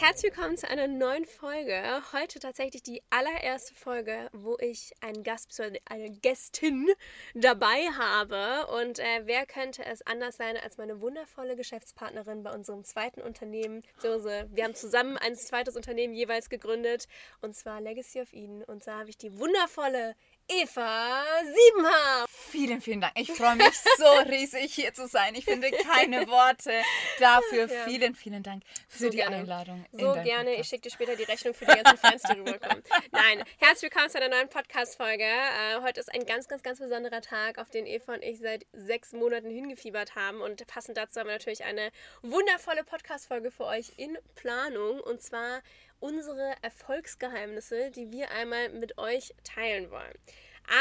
[0.00, 1.82] Herzlich willkommen zu einer neuen Folge.
[2.14, 6.88] Heute tatsächlich die allererste Folge, wo ich einen Gast, eine Gästin
[7.34, 8.66] dabei habe.
[8.80, 13.82] Und äh, wer könnte es anders sein als meine wundervolle Geschäftspartnerin bei unserem zweiten Unternehmen?
[14.00, 17.06] Wir haben zusammen ein zweites Unternehmen jeweils gegründet,
[17.42, 18.64] und zwar Legacy of Eden.
[18.64, 20.16] Und da habe ich die wundervolle
[20.50, 22.26] Eva Siebenhaar.
[22.50, 23.12] Vielen, vielen Dank.
[23.16, 25.36] Ich freue mich so riesig hier zu sein.
[25.36, 26.72] Ich finde keine Worte
[27.20, 27.70] dafür.
[27.70, 27.84] Ja.
[27.84, 29.36] Vielen, vielen Dank für so die gerne.
[29.36, 29.84] Einladung.
[29.92, 30.24] So gerne.
[30.24, 30.60] Podcast.
[30.60, 32.82] Ich schicke dir später die Rechnung für die ganzen Fans, die rüberkommen.
[33.12, 35.22] Nein, herzlich willkommen zu einer neuen Podcast-Folge.
[35.22, 38.66] Äh, heute ist ein ganz, ganz, ganz besonderer Tag, auf den Eva und ich seit
[38.72, 40.40] sechs Monaten hingefiebert haben.
[40.40, 44.98] Und passend dazu haben wir natürlich eine wundervolle Podcast-Folge für euch in Planung.
[44.98, 45.62] Und zwar
[46.00, 50.14] unsere Erfolgsgeheimnisse, die wir einmal mit euch teilen wollen.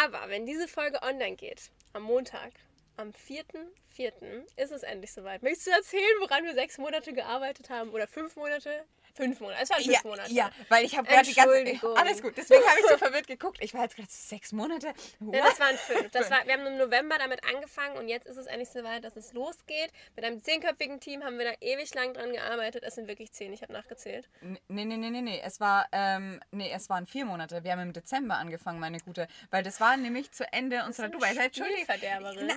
[0.04, 2.52] Aber wenn diese Folge online geht, am Montag,
[2.98, 4.44] am 4.4.
[4.56, 5.42] ist es endlich soweit.
[5.42, 8.86] Möchtest du erzählen, woran wir sechs Monate gearbeitet haben oder fünf Monate?
[9.20, 9.64] Fünf Monate.
[9.64, 10.32] Es waren fünf ja, Monate.
[10.32, 12.38] Ja, weil ich habe gerade die ganze Alles gut.
[12.38, 13.58] Deswegen habe ich so verwirrt geguckt.
[13.60, 14.94] Ich war jetzt gerade sechs Monate.
[15.20, 15.36] What?
[15.36, 16.10] Ja, das waren fünf.
[16.12, 19.18] Das war, wir haben im November damit angefangen und jetzt ist es endlich soweit, dass
[19.18, 19.92] es losgeht.
[20.16, 22.86] Mit einem zehnköpfigen Team haben wir da ewig lang dran gearbeitet.
[22.86, 23.52] Es sind wirklich zehn.
[23.52, 24.30] Ich habe nachgezählt.
[24.40, 25.42] Nee, nee, nee, nee, nee.
[25.44, 27.66] Es war, ähm, nee, es waren vier Monate.
[27.66, 29.28] Wir haben im Dezember angefangen, meine Gute.
[29.52, 31.36] Weil das war nämlich zu Ende unserer Dubai.
[31.36, 31.86] Entschuldigung.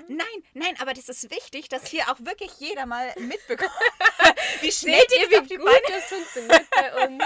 [0.07, 3.73] Nein, nein, aber das ist wichtig, dass hier auch wirklich jeder mal mitbekommt,
[4.61, 7.23] wie schnell Seht ihr, wie auf die gut Beine funktioniert bei uns.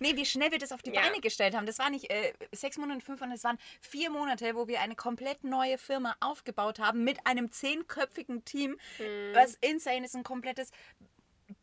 [0.00, 1.00] nee, wie schnell wir das auf die ja.
[1.00, 1.66] Beine gestellt haben.
[1.66, 4.96] Das war nicht äh, sechs Monate, fünf Monate, es waren vier Monate, wo wir eine
[4.96, 9.34] komplett neue Firma aufgebaut haben mit einem zehnköpfigen Team, mhm.
[9.34, 10.70] was insane ist, ein komplettes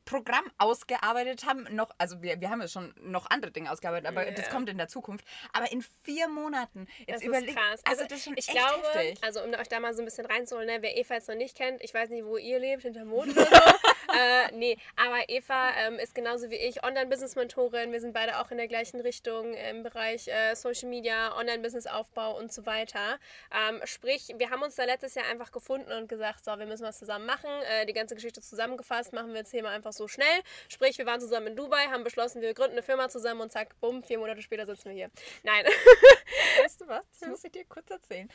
[0.06, 4.26] Programm ausgearbeitet haben, noch, also wir, wir haben ja schon noch andere Dinge ausgearbeitet, aber
[4.26, 4.34] yeah.
[4.34, 5.26] das kommt in der Zukunft.
[5.54, 9.24] Aber in vier Monaten, jetzt überlegt, also, also, das ist schon ich echt glaube, heftig.
[9.24, 11.56] also um euch da mal so ein bisschen reinzuholen, ne, wer Eva jetzt noch nicht
[11.56, 13.81] kennt, ich weiß nicht, wo ihr lebt, hinter Mond oder so.
[14.14, 17.92] Äh, nee, aber Eva ähm, ist genauso wie ich Online-Business-Mentorin.
[17.92, 22.52] Wir sind beide auch in der gleichen Richtung im Bereich äh, Social Media, Online-Business-Aufbau und
[22.52, 23.20] so weiter.
[23.52, 26.84] Ähm, sprich, wir haben uns da letztes Jahr einfach gefunden und gesagt, so, wir müssen
[26.84, 27.50] was zusammen machen.
[27.70, 30.42] Äh, die ganze Geschichte zusammengefasst, machen wir jetzt hier mal einfach so schnell.
[30.70, 33.80] Sprich, wir waren zusammen in Dubai, haben beschlossen, wir gründen eine Firma zusammen und zack,
[33.80, 35.12] bumm, vier Monate später sitzen wir hier.
[35.44, 35.66] Nein.
[36.64, 37.04] Weißt du was?
[37.20, 38.30] Das muss ich dir kurz erzählen.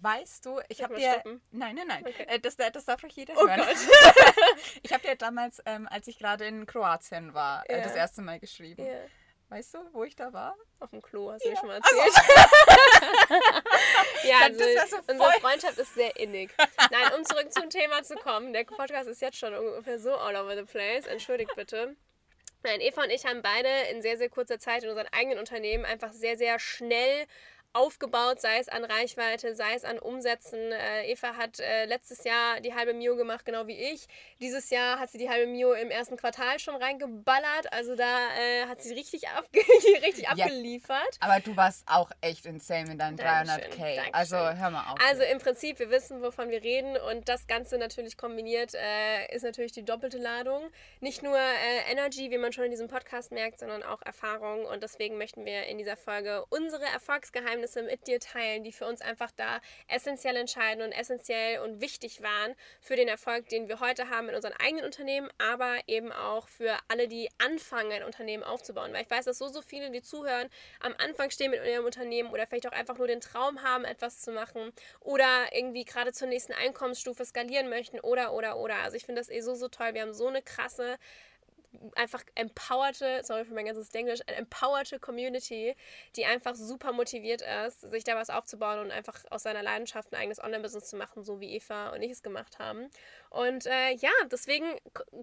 [0.00, 1.12] Weißt du, ich habe dir.
[1.12, 1.40] Stoppen?
[1.50, 2.04] Nein, nein, nein.
[2.06, 2.24] Okay.
[2.26, 3.60] Äh, das, das darf doch jeder oh hören.
[3.60, 3.76] Gott.
[4.82, 8.40] ich habe dir damals, ähm, als ich gerade in Kroatien war, äh, das erste Mal
[8.40, 8.82] geschrieben.
[8.82, 9.06] Yeah.
[9.52, 10.56] Weißt du, wo ich da war?
[10.80, 11.54] Auf dem Klo, hast du ja.
[11.54, 12.00] mir schon mal erzählt.
[14.22, 14.28] Also.
[14.28, 16.54] ja, also so unsere Freundschaft ist sehr innig.
[16.90, 18.52] Nein, um zurück zum Thema zu kommen.
[18.52, 21.06] Der Podcast ist jetzt schon ungefähr so all over the place.
[21.06, 21.96] Entschuldigt bitte.
[22.62, 25.84] Nein, Eva und ich haben beide in sehr, sehr kurzer Zeit in unseren eigenen Unternehmen
[25.84, 27.26] einfach sehr, sehr schnell
[27.74, 30.72] aufgebaut, sei es an Reichweite, sei es an Umsätzen.
[30.72, 34.06] Äh, Eva hat äh, letztes Jahr die halbe Mio gemacht, genau wie ich.
[34.40, 37.72] Dieses Jahr hat sie die halbe Mio im ersten Quartal schon reingeballert.
[37.72, 39.60] Also da äh, hat sie richtig, abge
[40.02, 41.18] richtig ja, abgeliefert.
[41.20, 43.46] Aber du warst auch echt insane mit deinen 300k.
[43.46, 44.14] Dankeschön.
[44.14, 44.98] Also hör mal auf.
[45.08, 46.96] Also im Prinzip, wir wissen, wovon wir reden.
[47.10, 50.62] Und das Ganze natürlich kombiniert äh, ist natürlich die doppelte Ladung.
[51.00, 54.66] Nicht nur äh, Energy, wie man schon in diesem Podcast merkt, sondern auch Erfahrung.
[54.66, 58.86] Und deswegen möchten wir in dieser Folge unsere Erfolgsgeheimnisse Geheimnisse mit dir teilen, die für
[58.86, 63.80] uns einfach da essentiell entscheiden und essentiell und wichtig waren für den Erfolg, den wir
[63.80, 68.42] heute haben in unseren eigenen Unternehmen, aber eben auch für alle, die anfangen, ein Unternehmen
[68.42, 68.92] aufzubauen.
[68.92, 70.48] Weil ich weiß, dass so, so viele, die zuhören,
[70.80, 74.20] am Anfang stehen mit ihrem Unternehmen oder vielleicht auch einfach nur den Traum haben, etwas
[74.20, 78.76] zu machen oder irgendwie gerade zur nächsten Einkommensstufe skalieren möchten oder, oder, oder.
[78.76, 79.94] Also ich finde das eh so, so toll.
[79.94, 80.98] Wir haben so eine krasse
[81.94, 85.74] einfach empowerte, sorry für mein ganzes Englisch, eine empowerte Community,
[86.16, 90.16] die einfach super motiviert ist, sich da was aufzubauen und einfach aus seiner Leidenschaft ein
[90.20, 92.90] eigenes Online-Business zu machen, so wie Eva und ich es gemacht haben.
[93.30, 94.66] Und äh, ja, deswegen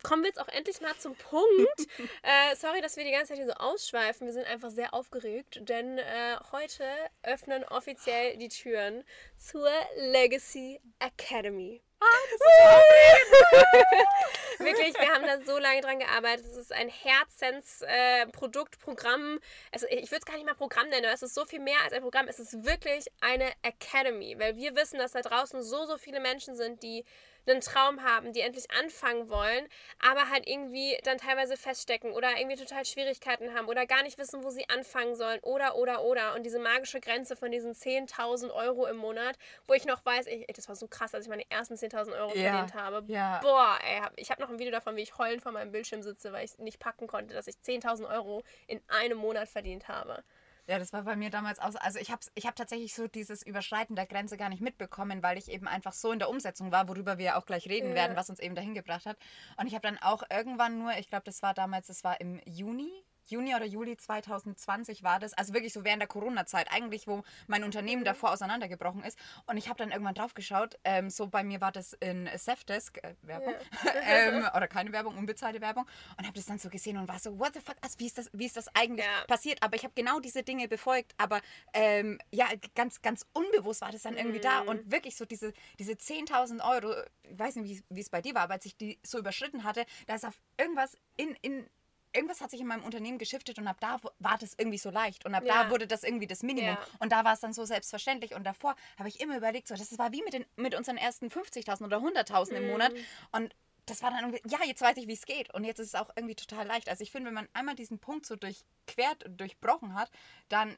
[0.04, 1.88] kommen wir jetzt auch endlich mal zum Punkt.
[2.24, 4.28] äh, sorry, dass wir die ganze Zeit hier so ausschweifen.
[4.28, 6.84] Wir sind einfach sehr aufgeregt, denn äh, heute
[7.24, 9.04] öffnen offiziell die Türen
[9.38, 11.82] zur Legacy Academy.
[14.60, 16.46] Wirklich, wir haben da so lange dran gearbeitet.
[16.46, 19.40] Es ist ein Herzensprodukt, äh, Programm.
[19.72, 21.94] Also ich würde es gar nicht mal Programm nennen, es ist so viel mehr als
[21.94, 22.28] ein Programm.
[22.28, 26.56] Es ist wirklich eine Academy, weil wir wissen, dass da draußen so, so viele Menschen
[26.56, 27.06] sind, die
[27.50, 29.68] einen Traum haben, die endlich anfangen wollen,
[30.00, 34.44] aber halt irgendwie dann teilweise feststecken oder irgendwie total Schwierigkeiten haben oder gar nicht wissen,
[34.44, 36.36] wo sie anfangen sollen oder, oder, oder.
[36.36, 39.38] Und diese magische Grenze von diesen 10.000 Euro im Monat,
[39.68, 42.34] wo ich noch weiß, ey, das war so krass, als ich meine ersten 10.000 Euro
[42.36, 43.04] ja, verdient habe.
[43.12, 43.40] Ja.
[43.42, 46.32] Boah, ey, ich habe noch ein Video davon, wie ich heulend vor meinem Bildschirm sitze,
[46.32, 50.24] weil ich nicht packen konnte, dass ich 10.000 Euro in einem Monat verdient habe.
[50.70, 51.74] Ja, das war bei mir damals auch.
[51.80, 55.36] Also ich habe ich hab tatsächlich so dieses Überschreiten der Grenze gar nicht mitbekommen, weil
[55.40, 57.96] ich eben einfach so in der Umsetzung war, worüber wir auch gleich reden ja.
[57.96, 59.18] werden, was uns eben dahin gebracht hat.
[59.58, 62.40] Und ich habe dann auch irgendwann nur, ich glaube, das war damals, das war im
[62.46, 62.92] Juni,
[63.30, 67.64] Juni oder Juli 2020 war das, also wirklich so während der Corona-Zeit, eigentlich, wo mein
[67.64, 69.18] Unternehmen davor auseinandergebrochen ist.
[69.46, 72.98] Und ich habe dann irgendwann drauf geschaut, ähm, so bei mir war das in Safdesk,
[73.04, 73.54] äh, Werbung,
[73.84, 73.92] ja.
[74.08, 75.86] ähm, oder keine Werbung, unbezahlte Werbung,
[76.18, 78.18] und habe das dann so gesehen und war so, what the fuck, also wie ist
[78.18, 79.26] das, wie ist das eigentlich ja.
[79.28, 79.62] passiert?
[79.62, 81.42] Aber ich habe genau diese Dinge befolgt, aber
[81.74, 84.44] ähm, ja, ganz, ganz unbewusst war das dann irgendwie mhm.
[84.44, 86.94] da und wirklich so diese, diese 10.000 Euro,
[87.24, 89.86] ich weiß nicht, wie es bei dir war, aber als ich die so überschritten hatte,
[90.08, 91.70] da ist auf irgendwas in, in
[92.14, 95.26] irgendwas hat sich in meinem Unternehmen geschiftet und ab da war das irgendwie so leicht
[95.26, 95.64] und ab ja.
[95.64, 96.80] da wurde das irgendwie das Minimum ja.
[97.00, 99.98] und da war es dann so selbstverständlich und davor habe ich immer überlegt, so das
[99.98, 103.00] war wie mit, den, mit unseren ersten 50.000 oder 100.000 im Monat mhm.
[103.32, 103.56] und
[103.90, 105.52] das war dann irgendwie, ja, jetzt weiß ich, wie es geht.
[105.54, 106.90] Und jetzt ist es auch irgendwie total leicht.
[106.90, 110.12] Also ich finde, wenn man einmal diesen Punkt so durchquert und durchbrochen hat,
[110.48, 110.78] dann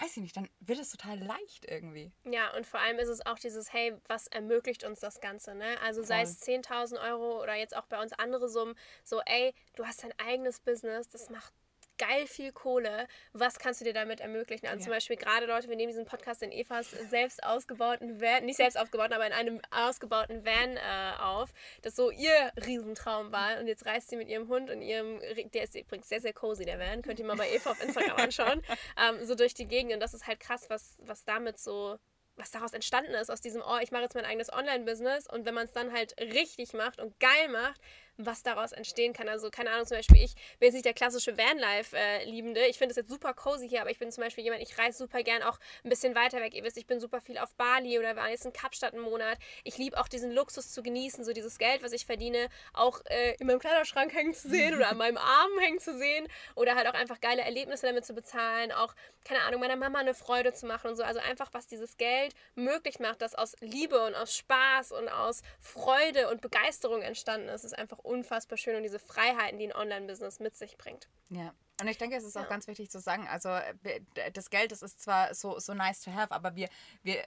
[0.00, 2.12] weiß ich nicht, dann wird es total leicht irgendwie.
[2.24, 5.80] Ja, und vor allem ist es auch dieses, hey, was ermöglicht uns das Ganze, ne?
[5.82, 6.06] Also Voll.
[6.06, 8.74] sei es 10.000 Euro oder jetzt auch bei uns andere Summen,
[9.04, 11.52] so, ey, du hast dein eigenes Business, das macht
[12.00, 13.06] geil viel Kohle.
[13.32, 14.66] Was kannst du dir damit ermöglichen?
[14.66, 14.84] Also ja.
[14.84, 18.78] zum Beispiel gerade Leute, wir nehmen diesen Podcast in Evas selbst ausgebauten Van, nicht selbst
[18.78, 21.50] aufgebauten, aber in einem ausgebauten Van äh, auf,
[21.82, 23.60] das so ihr Riesentraum war.
[23.60, 25.20] Und jetzt reist sie mit ihrem Hund und ihrem,
[25.52, 28.16] der ist übrigens sehr, sehr cozy, der Van, könnt ihr mal bei Eva auf Instagram
[28.16, 28.62] anschauen,
[28.98, 29.92] ähm, so durch die Gegend.
[29.92, 31.98] Und das ist halt krass, was, was damit so
[32.36, 35.54] was daraus entstanden ist, aus diesem, oh, ich mache jetzt mein eigenes Online-Business und wenn
[35.54, 37.80] man es dann halt richtig macht und geil macht,
[38.26, 39.28] was daraus entstehen kann.
[39.28, 42.66] Also, keine Ahnung, zum Beispiel, ich bin jetzt nicht der klassische Vanlife-Liebende.
[42.66, 44.98] ich finde es jetzt super cozy hier, aber ich bin zum Beispiel jemand, ich reise
[44.98, 46.54] super gern auch ein bisschen weiter weg.
[46.54, 49.38] Ihr wisst, ich bin super viel auf Bali oder waren jetzt in Kapstadt einen Monat.
[49.64, 53.34] Ich liebe auch diesen Luxus zu genießen, so dieses Geld, was ich verdiene, auch äh,
[53.38, 56.86] in meinem Kleiderschrank hängen zu sehen oder an meinem Arm hängen zu sehen oder halt
[56.86, 58.94] auch einfach geile Erlebnisse damit zu bezahlen, auch,
[59.24, 61.02] keine Ahnung, meiner Mama eine Freude zu machen und so.
[61.02, 65.42] Also einfach, was dieses Geld möglich macht, das aus Liebe und aus Spaß und aus
[65.60, 70.40] Freude und Begeisterung entstanden ist, ist einfach unfassbar schön und diese Freiheiten, die ein Online-Business
[70.40, 71.08] mit sich bringt.
[71.30, 71.54] Ja.
[71.80, 74.00] Und ich denke, es ist auch ganz wichtig zu sagen, also äh,
[74.34, 76.68] das Geld, das ist zwar so, so nice to have, aber wir,
[77.02, 77.24] wir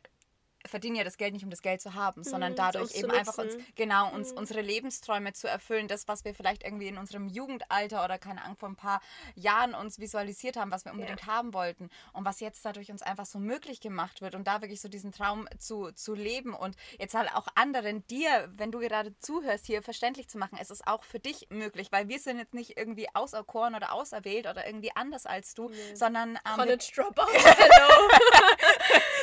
[0.66, 3.38] verdienen ja das Geld nicht, um das Geld zu haben, sondern mhm, dadurch eben einfach
[3.38, 4.38] uns, genau, uns mhm.
[4.40, 8.58] unsere Lebensträume zu erfüllen, das, was wir vielleicht irgendwie in unserem Jugendalter oder keine Ahnung,
[8.58, 9.02] vor ein paar
[9.36, 11.28] Jahren uns visualisiert haben, was wir unbedingt ja.
[11.28, 14.82] haben wollten und was jetzt dadurch uns einfach so möglich gemacht wird und da wirklich
[14.82, 19.18] so diesen Traum zu, zu leben und jetzt halt auch anderen dir, wenn du gerade
[19.20, 22.54] zuhörst, hier verständlich zu machen, es ist auch für dich möglich, weil wir sind jetzt
[22.54, 25.96] nicht irgendwie auserkoren oder auserwählt oder irgendwie anders als du, nee.
[25.96, 28.10] sondern ähm, College Dropout, hello.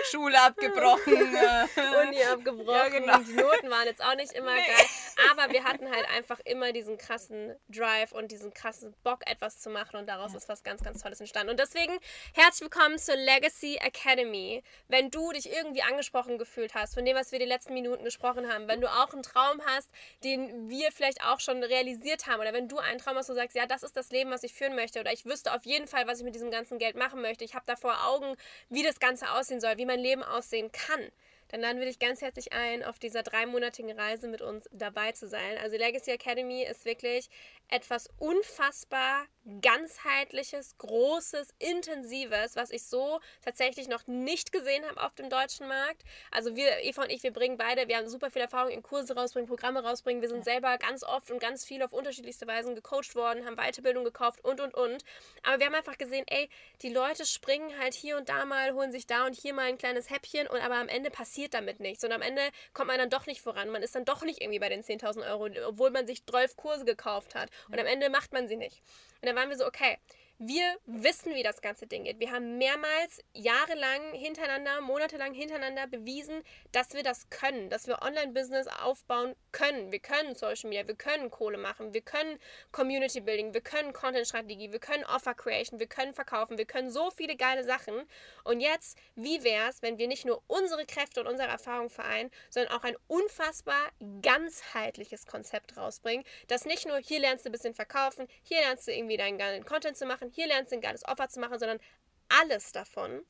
[0.11, 1.15] Schule abgebrochen,
[2.09, 2.75] Uni abgebrochen.
[2.75, 3.19] Ja, genau.
[3.19, 4.67] Die Noten waren jetzt auch nicht immer nee.
[4.67, 4.87] geil.
[5.29, 9.71] Aber wir hatten halt einfach immer diesen krassen Drive und diesen krassen Bock, etwas zu
[9.71, 9.97] machen.
[9.97, 10.39] Und daraus ja.
[10.39, 11.51] ist was ganz, ganz Tolles entstanden.
[11.51, 11.99] Und deswegen
[12.35, 14.63] herzlich willkommen zur Legacy Academy.
[14.89, 18.53] Wenn du dich irgendwie angesprochen gefühlt hast von dem, was wir die letzten Minuten gesprochen
[18.53, 19.91] haben, wenn du auch einen Traum hast,
[20.25, 23.39] den wir vielleicht auch schon realisiert haben, oder wenn du einen Traum hast, wo du
[23.39, 25.87] sagst, ja, das ist das Leben, was ich führen möchte, oder ich wüsste auf jeden
[25.87, 28.37] Fall, was ich mit diesem ganzen Geld machen möchte, ich habe da vor Augen,
[28.69, 31.11] wie das Ganze aussehen soll, wie mein Leben aussehen kann
[31.51, 35.29] dann laden wir dich ganz herzlich ein, auf dieser dreimonatigen Reise mit uns dabei zu
[35.29, 35.59] sein.
[35.59, 37.29] Also Legacy Academy ist wirklich
[37.69, 39.27] etwas unfassbar
[39.61, 46.03] ganzheitliches, großes, intensives, was ich so tatsächlich noch nicht gesehen habe auf dem deutschen Markt.
[46.31, 49.15] Also wir, Eva und ich, wir bringen beide, wir haben super viel Erfahrung in Kurse
[49.15, 50.21] rausbringen, Programme rausbringen.
[50.23, 54.05] Wir sind selber ganz oft und ganz viel auf unterschiedlichste Weisen gecoacht worden, haben Weiterbildung
[54.05, 55.05] gekauft und, und, und.
[55.43, 56.49] Aber wir haben einfach gesehen, ey,
[56.83, 59.79] die Leute springen halt hier und da mal, holen sich da und hier mal ein
[59.79, 62.05] kleines Häppchen und aber am Ende passiert damit nichts.
[62.05, 62.43] Und am Ende
[62.75, 63.71] kommt man dann doch nicht voran.
[63.71, 66.85] Man ist dann doch nicht irgendwie bei den 10.000 Euro, obwohl man sich 12 Kurse
[66.85, 67.51] gekauft hat.
[67.69, 68.83] Und am Ende macht man sie nicht.
[69.23, 69.97] Und dann waren wir so, okay,
[70.43, 72.19] wir wissen, wie das ganze Ding geht.
[72.19, 76.43] Wir haben mehrmals jahrelang hintereinander, monatelang hintereinander bewiesen,
[76.73, 79.93] dass wir das können, dass wir Online-Business aufbauen können.
[79.93, 82.39] Wir können Social Media, wir können Kohle machen, wir können
[82.73, 87.11] Community Building, wir können Content-Strategie, wir können Offer Creation, wir können verkaufen, wir können so
[87.11, 87.95] viele geile Sachen.
[88.43, 92.31] Und jetzt, wie wäre es, wenn wir nicht nur unsere Kräfte und unsere Erfahrungen vereinen,
[92.49, 93.91] sondern auch ein unfassbar
[94.23, 98.93] ganzheitliches Konzept rausbringen, das nicht nur hier lernst du ein bisschen verkaufen, hier lernst du
[98.93, 101.81] irgendwie deinen geilen Content zu machen, hier lernst du ein geiles Offer zu machen, sondern
[102.29, 103.25] alles davon.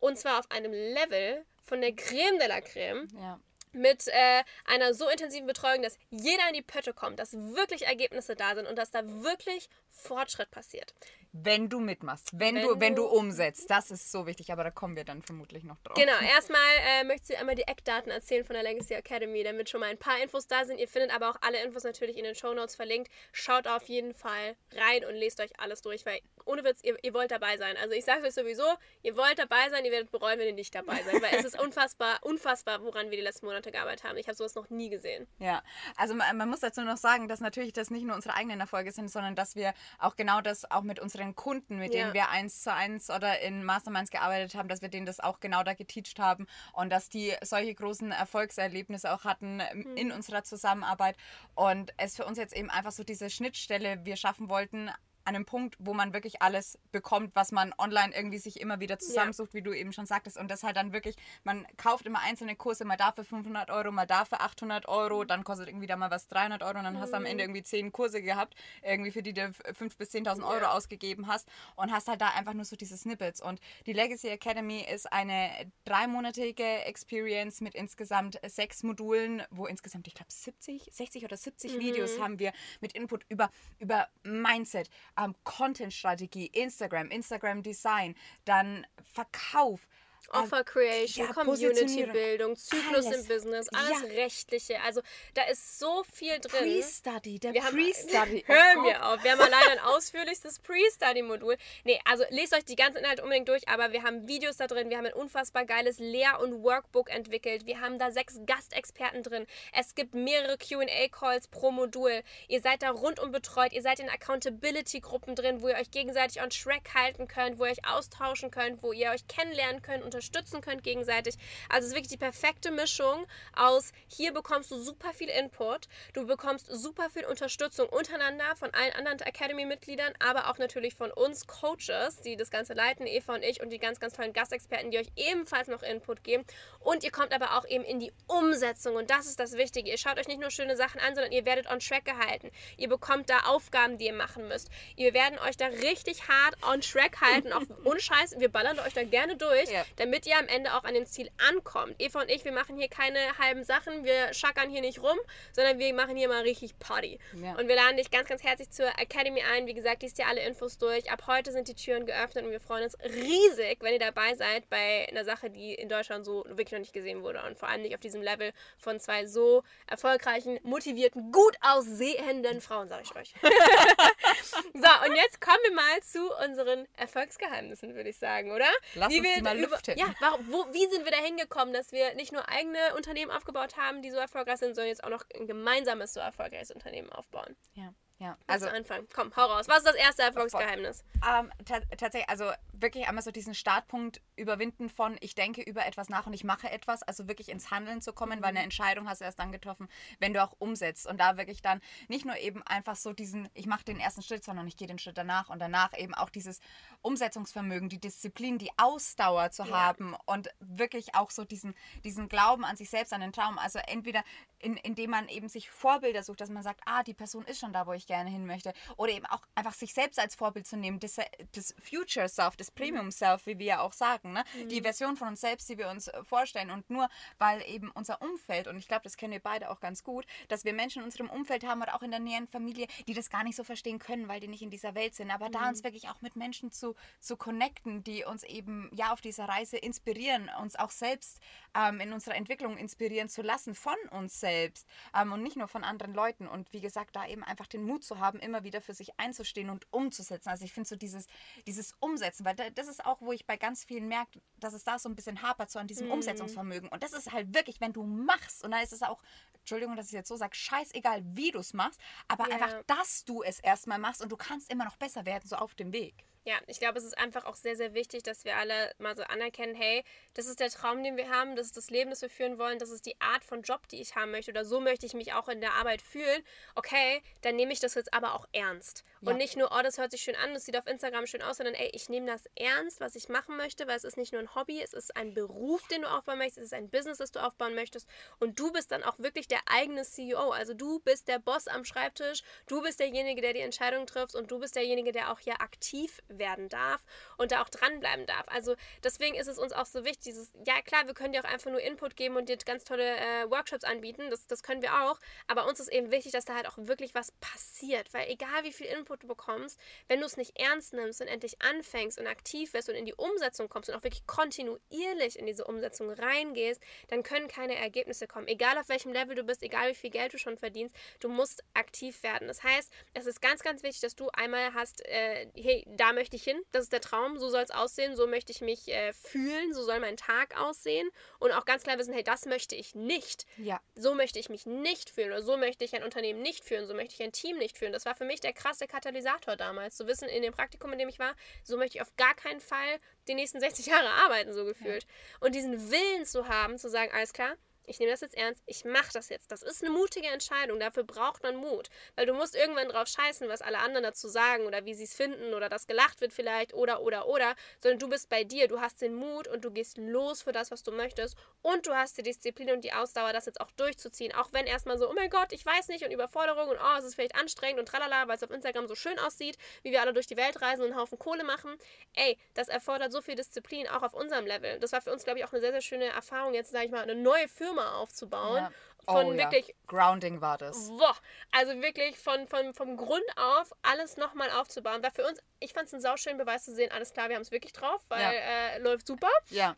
[0.00, 3.08] Und zwar auf einem Level von der Creme de la Creme.
[3.18, 3.40] Ja
[3.74, 8.36] mit äh, einer so intensiven Betreuung, dass jeder in die Pötte kommt, dass wirklich Ergebnisse
[8.36, 10.94] da sind und dass da wirklich Fortschritt passiert.
[11.36, 14.70] Wenn du mitmachst, wenn, wenn du, wenn du umsetzt, das ist so wichtig, aber da
[14.70, 15.96] kommen wir dann vermutlich noch drauf.
[15.96, 19.80] Genau, erstmal äh, möchtest du einmal die Eckdaten erzählen von der Legacy Academy, damit schon
[19.80, 20.78] mal ein paar Infos da sind.
[20.78, 23.10] Ihr findet aber auch alle Infos natürlich in den Show Notes verlinkt.
[23.32, 27.14] Schaut auf jeden Fall rein und lest euch alles durch, weil ohne Witz, ihr, ihr
[27.14, 27.76] wollt dabei sein.
[27.78, 28.64] Also ich sage euch sowieso,
[29.02, 31.60] ihr wollt dabei sein, ihr werdet bereuen, wenn ihr nicht dabei seid, weil es ist
[31.62, 34.18] unfassbar, unfassbar, woran wir die letzten Monate gearbeitet haben.
[34.18, 35.26] Ich habe sowas noch nie gesehen.
[35.38, 35.62] Ja,
[35.96, 38.92] also man, man muss dazu noch sagen, dass natürlich das nicht nur unsere eigenen Erfolge
[38.92, 42.02] sind, sondern dass wir auch genau das auch mit unseren Kunden, mit ja.
[42.02, 45.40] denen wir eins zu eins oder in Masterminds gearbeitet haben, dass wir denen das auch
[45.40, 49.96] genau da geteacht haben und dass die solche großen Erfolgserlebnisse auch hatten mhm.
[49.96, 51.16] in unserer Zusammenarbeit
[51.54, 54.90] und es für uns jetzt eben einfach so diese Schnittstelle wir schaffen wollten,
[55.24, 58.98] an einem Punkt, wo man wirklich alles bekommt, was man online irgendwie sich immer wieder
[58.98, 59.58] zusammensucht, ja.
[59.58, 60.36] wie du eben schon sagtest.
[60.36, 64.06] Und das halt dann wirklich, man kauft immer einzelne Kurse, mal dafür 500 Euro, mal
[64.06, 67.00] dafür 800 Euro, dann kostet irgendwie da mal was 300 Euro und dann mhm.
[67.00, 67.50] hast du am Ende mhm.
[67.50, 70.72] irgendwie 10 Kurse gehabt, irgendwie für die du 5.000 bis 10.000 Euro ja.
[70.72, 73.40] ausgegeben hast und hast halt da einfach nur so diese Snippets.
[73.40, 75.50] Und die Legacy Academy ist eine
[75.84, 81.80] dreimonatige Experience mit insgesamt sechs Modulen, wo insgesamt, ich glaube, 70, 60 oder 70 mhm.
[81.80, 89.86] Videos haben wir mit Input über, über Mindset, ähm, Content-Strategie, Instagram, Instagram-Design, dann Verkauf,
[90.30, 93.20] Offer Creation, ja, Community-Bildung, Zyklus alles.
[93.20, 94.22] im Business, alles ja.
[94.22, 94.80] Rechtliche.
[94.82, 95.00] Also
[95.34, 96.60] da ist so viel drin.
[96.60, 98.44] Pre-Study, der Pre-Study.
[98.46, 99.22] Hör oh mir auf.
[99.22, 101.56] Wir haben allein ein ausführlichstes Pre-Study-Modul.
[101.84, 104.90] Nee, also lest euch die ganzen Inhalte unbedingt durch, aber wir haben Videos da drin,
[104.90, 107.66] wir haben ein unfassbar geiles Lehr- und Workbook entwickelt.
[107.66, 109.46] Wir haben da sechs Gastexperten drin.
[109.72, 112.22] Es gibt mehrere QA-Calls pro Modul.
[112.48, 113.72] Ihr seid da rundum betreut.
[113.72, 117.72] Ihr seid in Accountability-Gruppen drin, wo ihr euch gegenseitig on track halten könnt, wo ihr
[117.72, 121.34] euch austauschen könnt, wo ihr euch kennenlernen könnt und unterstützen könnt gegenseitig.
[121.68, 126.26] Also es ist wirklich die perfekte Mischung aus, hier bekommst du super viel Input, du
[126.26, 132.20] bekommst super viel Unterstützung untereinander von allen anderen Academy-Mitgliedern, aber auch natürlich von uns Coaches,
[132.24, 135.10] die das Ganze leiten, Eva und ich und die ganz, ganz tollen Gastexperten, die euch
[135.16, 136.44] ebenfalls noch Input geben.
[136.80, 139.90] Und ihr kommt aber auch eben in die Umsetzung und das ist das Wichtige.
[139.90, 142.50] Ihr schaut euch nicht nur schöne Sachen an, sondern ihr werdet on track gehalten.
[142.76, 144.70] Ihr bekommt da Aufgaben, die ihr machen müsst.
[144.96, 148.38] Wir werden euch da richtig hart on track halten, auch ohne Scheiß.
[148.38, 151.30] Wir ballern euch da gerne durch, ja damit ihr am Ende auch an dem Ziel
[151.50, 151.94] ankommt.
[151.98, 155.18] Eva und ich, wir machen hier keine halben Sachen, wir schackern hier nicht rum,
[155.52, 157.18] sondern wir machen hier mal richtig Party.
[157.42, 157.56] Ja.
[157.56, 159.66] Und wir laden dich ganz, ganz herzlich zur Academy ein.
[159.66, 161.10] Wie gesagt, liest dir alle Infos durch.
[161.10, 164.68] Ab heute sind die Türen geöffnet und wir freuen uns riesig, wenn ihr dabei seid
[164.68, 167.80] bei einer Sache, die in Deutschland so wirklich noch nicht gesehen wurde und vor allem
[167.80, 173.34] nicht auf diesem Level von zwei so erfolgreichen, motivierten, gut aussehenden Frauen, sage ich euch.
[174.74, 178.68] so, und jetzt kommen wir mal zu unseren Erfolgsgeheimnissen, würde ich sagen, oder?
[178.94, 179.56] Lass Wie uns die mal
[179.98, 183.76] Ja, warum, wo, wie sind wir da hingekommen, dass wir nicht nur eigene Unternehmen aufgebaut
[183.76, 187.56] haben, die so erfolgreich sind, sondern jetzt auch noch ein gemeinsames so erfolgreiches Unternehmen aufbauen?
[187.74, 187.92] Ja.
[188.24, 189.06] Ja, also anfangen.
[189.12, 189.68] Komm, hau raus.
[189.68, 191.04] Was ist das erste Erfolgsgeheimnis?
[191.28, 196.26] Ähm, tatsächlich, also wirklich einmal so diesen Startpunkt überwinden von ich denke über etwas nach
[196.26, 198.64] und ich mache etwas, also wirklich ins Handeln zu kommen, weil eine mhm.
[198.64, 199.88] Entscheidung hast du erst dann getroffen,
[200.20, 203.66] wenn du auch umsetzt und da wirklich dann nicht nur eben einfach so diesen ich
[203.66, 206.60] mache den ersten Schritt, sondern ich gehe den Schritt danach und danach eben auch dieses
[207.02, 209.70] Umsetzungsvermögen, die Disziplin, die Ausdauer zu ja.
[209.70, 213.80] haben und wirklich auch so diesen diesen Glauben an sich selbst, an den Traum, also
[213.80, 214.24] entweder
[214.64, 217.72] in, indem man eben sich Vorbilder sucht, dass man sagt, ah, die Person ist schon
[217.72, 218.72] da, wo ich gerne hin möchte.
[218.96, 221.18] Oder eben auch einfach sich selbst als Vorbild zu nehmen, das,
[221.52, 224.42] das Future Self, das Premium Self, wie wir ja auch sagen, ne?
[224.54, 224.68] Mhm.
[224.70, 226.70] die Version von uns selbst, die wir uns äh, vorstellen.
[226.70, 230.02] Und nur weil eben unser Umfeld, und ich glaube, das kennen wir beide auch ganz
[230.02, 233.14] gut, dass wir Menschen in unserem Umfeld haben oder auch in der näheren Familie, die
[233.14, 235.30] das gar nicht so verstehen können, weil die nicht in dieser Welt sind.
[235.30, 235.52] Aber mhm.
[235.52, 239.44] da uns wirklich auch mit Menschen zu, zu connecten, die uns eben ja auf dieser
[239.46, 241.40] Reise inspirieren, uns auch selbst
[241.76, 245.68] ähm, in unserer Entwicklung inspirieren zu lassen von uns selbst selbst ähm, und nicht nur
[245.68, 246.46] von anderen Leuten.
[246.46, 249.70] Und wie gesagt, da eben einfach den Mut zu haben, immer wieder für sich einzustehen
[249.70, 250.48] und umzusetzen.
[250.48, 251.26] Also ich finde so dieses,
[251.66, 254.98] dieses Umsetzen, weil das ist auch, wo ich bei ganz vielen merke, dass es da
[254.98, 256.14] so ein bisschen hapert, so an diesem mhm.
[256.14, 256.88] Umsetzungsvermögen.
[256.88, 259.20] Und das ist halt wirklich, wenn du machst, und dann ist es auch,
[259.58, 262.54] Entschuldigung, dass ich jetzt so sage, scheißegal, wie du es machst, aber yeah.
[262.54, 265.74] einfach, dass du es erstmal machst und du kannst immer noch besser werden, so auf
[265.74, 266.24] dem Weg.
[266.46, 269.22] Ja, ich glaube, es ist einfach auch sehr, sehr wichtig, dass wir alle mal so
[269.22, 272.28] anerkennen, hey, das ist der Traum, den wir haben, das ist das Leben, das wir
[272.28, 275.06] führen wollen, das ist die Art von Job, die ich haben möchte oder so möchte
[275.06, 276.42] ich mich auch in der Arbeit fühlen.
[276.74, 279.04] Okay, dann nehme ich das jetzt aber auch ernst.
[279.22, 279.30] Ja.
[279.30, 281.56] Und nicht nur, oh, das hört sich schön an, das sieht auf Instagram schön aus,
[281.56, 284.42] sondern ey, ich nehme das ernst, was ich machen möchte, weil es ist nicht nur
[284.42, 287.32] ein Hobby, es ist ein Beruf, den du aufbauen möchtest, es ist ein Business, das
[287.32, 288.06] du aufbauen möchtest
[288.38, 290.50] und du bist dann auch wirklich der eigene CEO.
[290.50, 294.50] Also du bist der Boss am Schreibtisch, du bist derjenige, der die Entscheidung trifft und
[294.50, 297.02] du bist derjenige, der auch hier aktiv werden darf
[297.36, 298.44] und da auch dranbleiben darf.
[298.46, 301.48] Also deswegen ist es uns auch so wichtig, dieses, ja klar, wir können dir auch
[301.48, 304.94] einfach nur Input geben und dir ganz tolle äh, Workshops anbieten, das, das können wir
[305.02, 308.64] auch, aber uns ist eben wichtig, dass da halt auch wirklich was passiert, weil egal
[308.64, 312.26] wie viel Input du bekommst, wenn du es nicht ernst nimmst und endlich anfängst und
[312.26, 316.80] aktiv wirst und in die Umsetzung kommst und auch wirklich kontinuierlich in diese Umsetzung reingehst,
[317.08, 318.48] dann können keine Ergebnisse kommen.
[318.48, 321.62] Egal auf welchem Level du bist, egal wie viel Geld du schon verdienst, du musst
[321.74, 322.48] aktiv werden.
[322.48, 326.23] Das heißt, es ist ganz, ganz wichtig, dass du einmal hast, äh, hey, da möchte
[326.32, 329.12] ich hin, das ist der Traum, so soll es aussehen, so möchte ich mich äh,
[329.12, 332.94] fühlen, so soll mein Tag aussehen und auch ganz klar wissen, hey, das möchte ich
[332.94, 333.46] nicht.
[333.58, 333.80] Ja.
[333.94, 336.94] So möchte ich mich nicht fühlen oder so möchte ich ein Unternehmen nicht führen, so
[336.94, 337.92] möchte ich ein Team nicht führen.
[337.92, 341.08] Das war für mich der krasse Katalysator damals, zu wissen in dem Praktikum, in dem
[341.08, 344.64] ich war, so möchte ich auf gar keinen Fall die nächsten 60 Jahre arbeiten, so
[344.64, 345.04] gefühlt.
[345.04, 345.46] Ja.
[345.46, 348.84] Und diesen Willen zu haben, zu sagen, alles klar, ich nehme das jetzt ernst, ich
[348.84, 349.50] mache das jetzt.
[349.50, 351.88] Das ist eine mutige Entscheidung, dafür braucht man Mut.
[352.16, 355.14] Weil du musst irgendwann drauf scheißen, was alle anderen dazu sagen oder wie sie es
[355.14, 357.54] finden oder dass gelacht wird vielleicht oder, oder, oder.
[357.82, 360.70] Sondern du bist bei dir, du hast den Mut und du gehst los für das,
[360.70, 361.36] was du möchtest.
[361.62, 364.34] Und du hast die Disziplin und die Ausdauer, das jetzt auch durchzuziehen.
[364.34, 367.04] Auch wenn erstmal so, oh mein Gott, ich weiß nicht und Überforderung und oh, es
[367.04, 370.12] ist vielleicht anstrengend und tralala, weil es auf Instagram so schön aussieht, wie wir alle
[370.12, 371.76] durch die Welt reisen und einen Haufen Kohle machen.
[372.14, 374.78] Ey, das erfordert so viel Disziplin, auch auf unserem Level.
[374.80, 376.90] Das war für uns, glaube ich, auch eine sehr, sehr schöne Erfahrung, jetzt, sage ich
[376.90, 378.56] mal, eine neue Firma Firma aufzubauen.
[378.56, 378.70] Ja.
[379.06, 379.68] Von oh, wirklich.
[379.68, 379.74] Ja.
[379.86, 380.88] Grounding war das.
[380.88, 381.14] Boah,
[381.52, 385.02] also wirklich von, von, vom Grund auf alles nochmal aufzubauen.
[385.02, 387.42] War für uns, ich fand es ein sauschönen Beweis zu sehen, alles klar, wir haben
[387.42, 388.30] es wirklich drauf, weil ja.
[388.32, 389.28] äh, läuft super.
[389.50, 389.76] Ja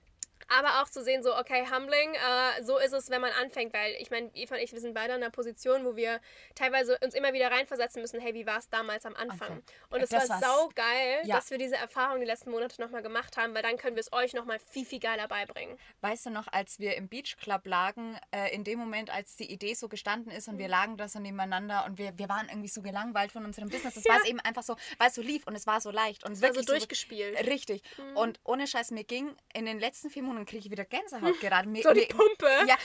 [0.49, 3.95] aber auch zu sehen, so, okay, humbling, äh, so ist es, wenn man anfängt, weil
[3.99, 6.21] ich meine, Eva und ich, wir sind beide in einer Position, wo wir
[6.55, 9.59] teilweise uns immer wieder reinversetzen müssen, hey, wie war es damals am Anfang?
[9.59, 9.63] Okay.
[9.91, 11.37] Und es war sau geil, ja.
[11.37, 14.13] dass wir diese Erfahrung die letzten Monate nochmal gemacht haben, weil dann können wir es
[14.13, 15.77] euch nochmal viel, viel geiler beibringen.
[16.01, 19.51] Weißt du noch, als wir im Beach Club lagen, äh, in dem Moment, als die
[19.51, 20.61] Idee so gestanden ist und mhm.
[20.61, 23.97] wir lagen da so nebeneinander und wir, wir waren irgendwie so gelangweilt von unserem Business,
[23.97, 24.13] es ja.
[24.13, 26.33] war es eben einfach so, weil es so lief und es war so leicht und
[26.33, 27.39] es war so durchgespielt.
[27.39, 27.83] So, richtig.
[27.99, 28.17] Mhm.
[28.17, 31.69] Und ohne Scheiß, mir ging in den letzten vier Monaten kriege ich wieder Gänsehaut gerade.
[31.69, 32.49] Mir, so die Pumpe.
[32.67, 32.77] Ja,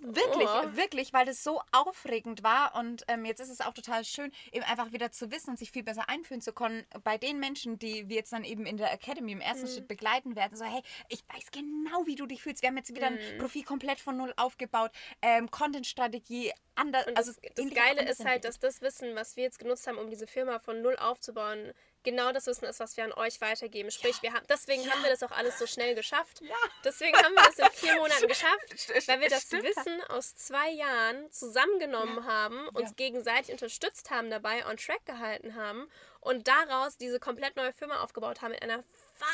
[0.00, 0.76] wirklich, oh.
[0.76, 4.64] wirklich, weil das so aufregend war und ähm, jetzt ist es auch total schön, eben
[4.64, 8.08] einfach wieder zu wissen und sich viel besser einfühlen zu können bei den Menschen, die
[8.08, 9.70] wir jetzt dann eben in der Academy im ersten mhm.
[9.70, 10.56] Schritt begleiten werden.
[10.56, 12.62] So, hey, ich weiß genau, wie du dich fühlst.
[12.62, 13.18] Wir haben jetzt wieder mhm.
[13.18, 14.90] ein Profil komplett von null aufgebaut,
[15.22, 17.06] ähm, Content-Strategie, anders.
[17.06, 19.98] Und also das, das Geile ist halt, dass das Wissen, was wir jetzt genutzt haben,
[19.98, 21.72] um diese Firma von null aufzubauen,
[22.06, 23.90] genau das Wissen ist, was wir an euch weitergeben.
[23.90, 24.22] Sprich, ja.
[24.22, 24.92] wir haben, deswegen ja.
[24.92, 26.40] haben wir das auch alles so schnell geschafft.
[26.40, 26.54] Ja.
[26.82, 29.64] Deswegen haben wir das in vier Monaten geschafft, weil wir das Stimmt.
[29.64, 35.90] Wissen aus zwei Jahren zusammengenommen haben, uns gegenseitig unterstützt haben, dabei on track gehalten haben
[36.20, 38.84] und daraus diese komplett neue Firma aufgebaut haben in einer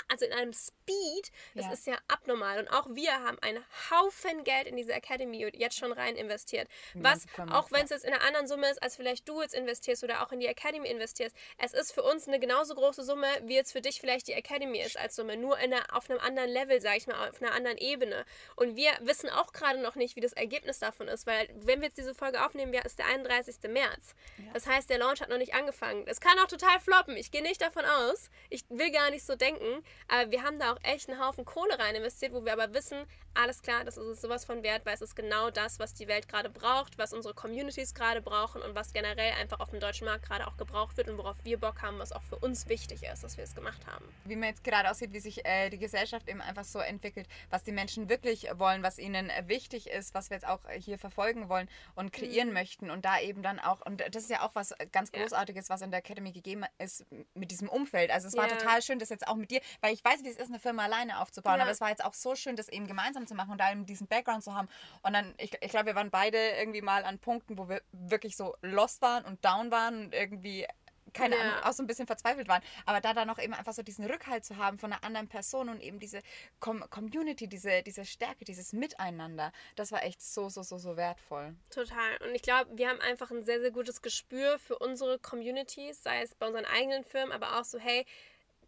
[0.08, 1.72] also in einem Speed, das ja.
[1.72, 2.58] ist ja abnormal.
[2.58, 6.68] Und auch wir haben einen Haufen Geld in diese Academy jetzt schon rein investiert.
[6.94, 10.04] Was, auch wenn es jetzt in einer anderen Summe ist, als vielleicht du jetzt investierst
[10.04, 13.54] oder auch in die Academy investierst, es ist für uns eine genauso große Summe, wie
[13.54, 15.36] jetzt für dich vielleicht die Academy ist als Summe.
[15.36, 18.24] Nur in einer, auf einem anderen Level, sage ich mal, auf einer anderen Ebene.
[18.56, 21.88] Und wir wissen auch gerade noch nicht, wie das Ergebnis davon ist, weil wenn wir
[21.88, 23.56] jetzt diese Folge aufnehmen, ist der 31.
[23.68, 24.14] März.
[24.38, 24.52] Ja.
[24.52, 26.04] Das heißt, der Launch hat noch nicht angefangen.
[26.06, 27.16] Es kann auch total floppen.
[27.16, 28.30] Ich gehe nicht davon aus.
[28.50, 29.71] Ich will gar nicht so denken.
[30.08, 33.06] Aber wir haben da auch echt einen Haufen Kohle rein investiert, wo wir aber wissen,
[33.34, 36.28] alles klar, das ist sowas von wert, weil es ist genau das, was die Welt
[36.28, 40.26] gerade braucht, was unsere Communities gerade brauchen und was generell einfach auf dem deutschen Markt
[40.26, 43.24] gerade auch gebraucht wird und worauf wir Bock haben, was auch für uns wichtig ist,
[43.24, 44.04] dass wir es gemacht haben.
[44.24, 47.62] Wie man jetzt gerade aussieht, wie sich äh, die Gesellschaft eben einfach so entwickelt, was
[47.62, 51.48] die Menschen wirklich wollen, was ihnen äh, wichtig ist, was wir jetzt auch hier verfolgen
[51.48, 52.54] wollen und kreieren mhm.
[52.54, 55.74] möchten und da eben dann auch, und das ist ja auch was ganz Großartiges, ja.
[55.74, 58.10] was in der Academy gegeben ist mit diesem Umfeld.
[58.10, 58.56] Also es war ja.
[58.56, 60.84] total schön, das jetzt auch mit dir, weil ich weiß, wie es ist, eine Firma
[60.84, 61.62] alleine aufzubauen, ja.
[61.62, 63.86] aber es war jetzt auch so schön, das eben gemeinsam zu machen und da eben
[63.86, 64.68] diesen Background zu haben.
[65.02, 68.36] Und dann, ich, ich glaube, wir waren beide irgendwie mal an Punkten, wo wir wirklich
[68.36, 70.66] so lost waren und down waren und irgendwie
[71.12, 71.42] keine ja.
[71.42, 72.62] Ahnung, auch so ein bisschen verzweifelt waren.
[72.86, 75.68] Aber da dann noch eben einfach so diesen Rückhalt zu haben von einer anderen Person
[75.68, 76.22] und eben diese
[76.60, 81.54] Com Community, diese, diese Stärke, dieses Miteinander, das war echt so, so, so, so wertvoll.
[81.70, 82.16] Total.
[82.26, 86.22] Und ich glaube, wir haben einfach ein sehr, sehr gutes Gespür für unsere Communities, sei
[86.22, 88.06] es bei unseren eigenen Firmen, aber auch so, hey,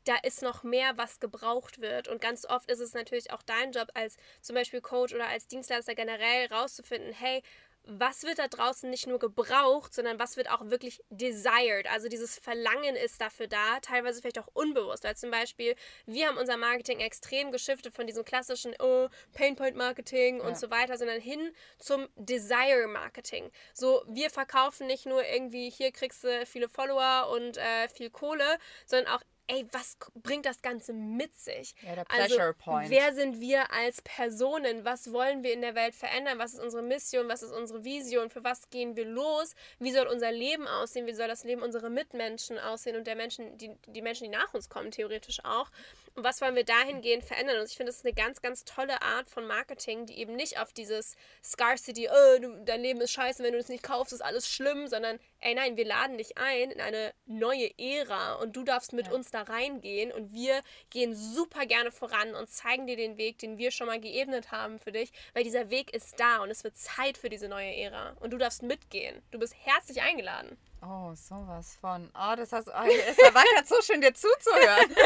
[0.05, 2.09] da ist noch mehr, was gebraucht wird.
[2.09, 5.47] Und ganz oft ist es natürlich auch dein Job als zum Beispiel Coach oder als
[5.47, 7.43] Dienstleister generell rauszufinden, hey,
[7.87, 11.87] was wird da draußen nicht nur gebraucht, sondern was wird auch wirklich desired.
[11.91, 15.05] Also dieses Verlangen ist dafür da, teilweise vielleicht auch unbewusst.
[15.05, 15.75] Weil zum Beispiel,
[16.07, 20.55] wir haben unser Marketing extrem geschiftet von diesem klassischen oh, Painpoint-Marketing und ja.
[20.55, 23.51] so weiter, sondern hin zum Desire-Marketing.
[23.75, 28.59] So, wir verkaufen nicht nur irgendwie, hier kriegst du viele Follower und äh, viel Kohle,
[28.87, 31.75] sondern auch ey, was bringt das Ganze mit sich?
[31.83, 32.91] Ja, der also, Pleasure Point.
[32.91, 34.85] wer sind wir als Personen?
[34.85, 36.39] Was wollen wir in der Welt verändern?
[36.39, 37.29] Was ist unsere Mission?
[37.29, 38.31] Was ist unsere Vision?
[38.31, 39.55] Für was gehen wir los?
[39.79, 41.07] Wie soll unser Leben aussehen?
[41.07, 44.55] Wie soll das Leben unserer Mitmenschen aussehen und der Menschen, die, die Menschen, die nach
[44.55, 45.71] uns kommen, theoretisch auch?
[46.17, 47.59] Und was wollen wir dahingehend verändern?
[47.59, 50.61] Und ich finde, das ist eine ganz, ganz tolle Art von Marketing, die eben nicht
[50.61, 54.21] auf dieses Scarcity, oh, du, dein Leben ist scheiße, wenn du es nicht kaufst, ist
[54.21, 58.63] alles schlimm, sondern, ey, nein, wir laden dich ein in eine neue Ära und du
[58.63, 59.13] darfst mit ja.
[59.13, 63.59] uns da reingehen und wir gehen super gerne voran und zeigen dir den Weg, den
[63.59, 66.77] wir schon mal geebnet haben für dich, weil dieser Weg ist da und es wird
[66.77, 69.21] Zeit für diese neue Ära und du darfst mitgehen.
[69.33, 70.57] Du bist herzlich eingeladen.
[70.87, 72.11] Oh, sowas von.
[72.15, 74.95] Oh, das heißt, oh, es erweitert so schön, dir zuzuhören.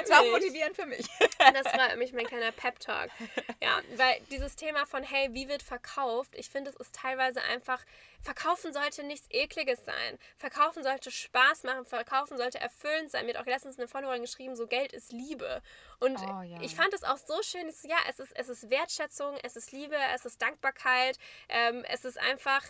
[0.00, 1.06] Das war motivierend für mich.
[1.38, 3.10] Das war mich mein kleiner Pep-Talk.
[3.62, 6.34] Ja, weil dieses Thema von, hey, wie wird verkauft?
[6.34, 7.82] Ich finde, es ist teilweise einfach,
[8.20, 10.18] verkaufen sollte nichts Ekliges sein.
[10.36, 11.84] Verkaufen sollte Spaß machen.
[11.84, 13.26] Verkaufen sollte erfüllend sein.
[13.26, 15.62] Mir hat auch letztens eine Followerin geschrieben, so Geld ist Liebe.
[16.00, 16.60] Und oh, ja.
[16.60, 17.68] ich fand es auch so schön.
[17.68, 21.18] Ich ja, es ist, es ist Wertschätzung, es ist Liebe, es ist Dankbarkeit.
[21.48, 22.62] Ähm, es ist einfach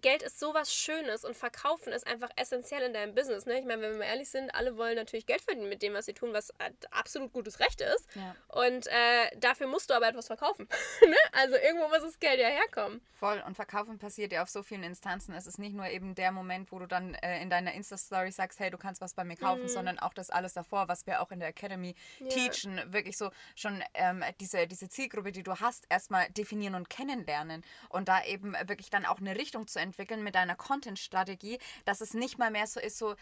[0.00, 3.46] Geld ist sowas Schönes und Verkaufen ist einfach essentiell in deinem Business.
[3.46, 3.58] Ne?
[3.58, 6.06] Ich meine, wenn wir mal ehrlich sind, alle wollen natürlich Geld verdienen mit dem, was
[6.06, 6.52] sie tun, was
[6.90, 8.08] absolut gutes Recht ist.
[8.14, 8.34] Ja.
[8.48, 10.68] Und äh, dafür musst du aber etwas verkaufen.
[11.06, 11.16] ne?
[11.32, 13.00] Also irgendwo muss das Geld ja herkommen.
[13.14, 13.42] Voll.
[13.46, 15.34] Und Verkaufen passiert ja auf so vielen Instanzen.
[15.34, 18.60] Es ist nicht nur eben der Moment, wo du dann äh, in deiner Insta-Story sagst,
[18.60, 19.68] hey, du kannst was bei mir kaufen, mhm.
[19.68, 22.28] sondern auch das alles davor, was wir auch in der Academy ja.
[22.28, 22.80] teachen.
[22.92, 27.64] Wirklich so schon ähm, diese, diese Zielgruppe, die du hast, erstmal definieren und kennenlernen.
[27.88, 29.87] Und da eben wirklich dann auch eine Richtung zu entwickeln
[30.22, 33.14] mit deiner Content-Strategie, dass es nicht mal mehr so ist, so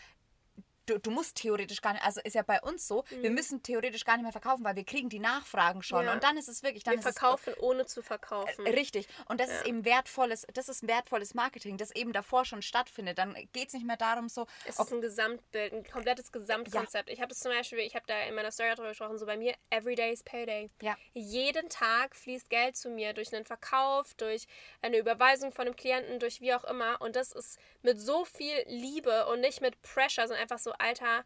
[0.87, 3.22] du, du musst theoretisch gar nicht, also ist ja bei uns so, mhm.
[3.22, 6.05] wir müssen theoretisch gar nicht mehr verkaufen, weil wir kriegen die Nachfragen schon.
[6.05, 6.12] Ja.
[6.12, 6.85] Und dann ist es wirklich.
[6.85, 8.66] Dann wir verkaufen es, ohne zu verkaufen.
[8.66, 9.07] Äh, richtig.
[9.29, 9.57] Und das ja.
[9.57, 13.18] ist eben wertvolles, das ist wertvolles Marketing, das eben davor schon stattfindet.
[13.18, 14.46] Dann geht es nicht mehr darum, so.
[14.64, 17.09] Es ist ein Gesamtbild, ein komplettes Gesamtkonzept.
[17.09, 17.12] Ja.
[17.12, 19.37] Ich habe das zum Beispiel, ich habe da in meiner Story darüber gesprochen, so bei
[19.37, 20.70] mir, everyday is payday.
[20.81, 20.96] Ja.
[21.14, 24.46] Jeden Tag fließt Geld zu mir durch einen Verkauf, durch
[24.83, 27.01] eine Überweisung von einem Klienten, durch wie auch immer.
[27.01, 31.25] Und das ist mit so viel Liebe und nicht mit Pressure, sondern einfach so Alter,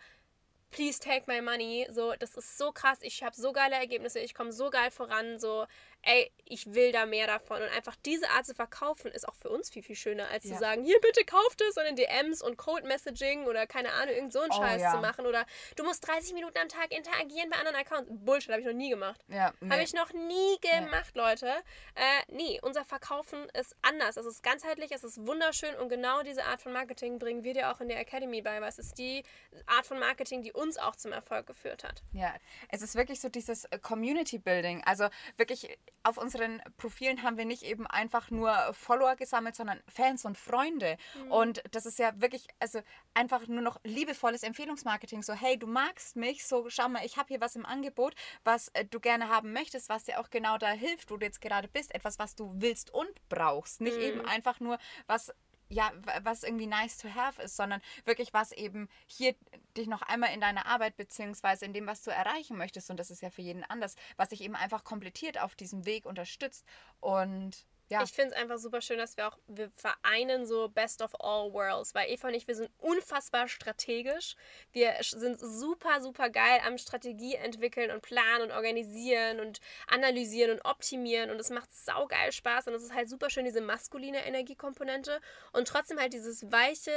[0.70, 1.86] please take my money.
[1.90, 2.98] So, das ist so krass.
[3.02, 4.20] Ich habe so geile Ergebnisse.
[4.20, 5.38] Ich komme so geil voran.
[5.38, 5.66] So,
[6.02, 7.62] ey, ich will da mehr davon.
[7.62, 10.54] Und einfach diese Art zu verkaufen ist auch für uns viel, viel schöner, als ja.
[10.54, 14.14] zu sagen, hier bitte kauft es und in DMs und Code Messaging oder keine Ahnung,
[14.14, 14.92] irgend so einen oh, Scheiß ja.
[14.92, 15.26] zu machen.
[15.26, 18.10] Oder du musst 30 Minuten am Tag interagieren bei anderen Accounts.
[18.10, 19.20] Bullshit, habe ich noch nie gemacht.
[19.28, 19.70] Ja, nee.
[19.70, 21.20] Habe ich noch nie gemacht, nee.
[21.20, 21.46] Leute.
[21.94, 24.16] Äh, nee, unser Verkaufen ist anders.
[24.16, 27.70] Es ist ganzheitlich, es ist wunderschön und genau diese Art von Marketing bringen wir dir
[27.70, 29.22] auch in der Academy bei, weil es ist die
[29.66, 32.02] Art von Marketing, die uns auch zum Erfolg geführt hat.
[32.12, 32.34] Ja,
[32.68, 34.82] es ist wirklich so dieses Community Building.
[34.84, 40.24] Also wirklich auf unseren Profilen haben wir nicht eben einfach nur Follower gesammelt, sondern Fans
[40.24, 40.96] und Freunde.
[41.14, 41.32] Mhm.
[41.32, 42.80] Und das ist ja wirklich, also
[43.14, 45.22] einfach nur noch liebevolles Empfehlungsmarketing.
[45.22, 48.68] So, hey, du magst mich, so schau mal, ich habe hier was im Angebot, was
[48.68, 51.68] äh, du gerne haben möchtest, was dir auch genau da hilft, wo du jetzt gerade
[51.68, 51.94] bist.
[51.94, 53.80] Etwas, was du willst und brauchst.
[53.80, 54.02] Nicht mhm.
[54.02, 55.32] eben einfach nur was
[55.70, 59.34] ja, was irgendwie nice to have ist, sondern wirklich was eben hier
[59.76, 63.10] dich noch einmal in deiner Arbeit beziehungsweise in dem, was du erreichen möchtest, und das
[63.10, 66.66] ist ja für jeden anders, was dich eben einfach komplettiert auf diesem Weg unterstützt.
[66.98, 68.04] Und ja.
[68.04, 71.52] Ich finde es einfach super schön, dass wir auch, wir vereinen so Best of All
[71.52, 74.36] Worlds, weil Eva und ich, wir sind unfassbar strategisch.
[74.72, 80.64] Wir sind super, super geil am Strategie entwickeln und planen und organisieren und analysieren und
[80.64, 85.20] optimieren und es macht saugeil Spaß und es ist halt super schön, diese maskuline Energiekomponente
[85.52, 86.92] und trotzdem halt dieses weiche,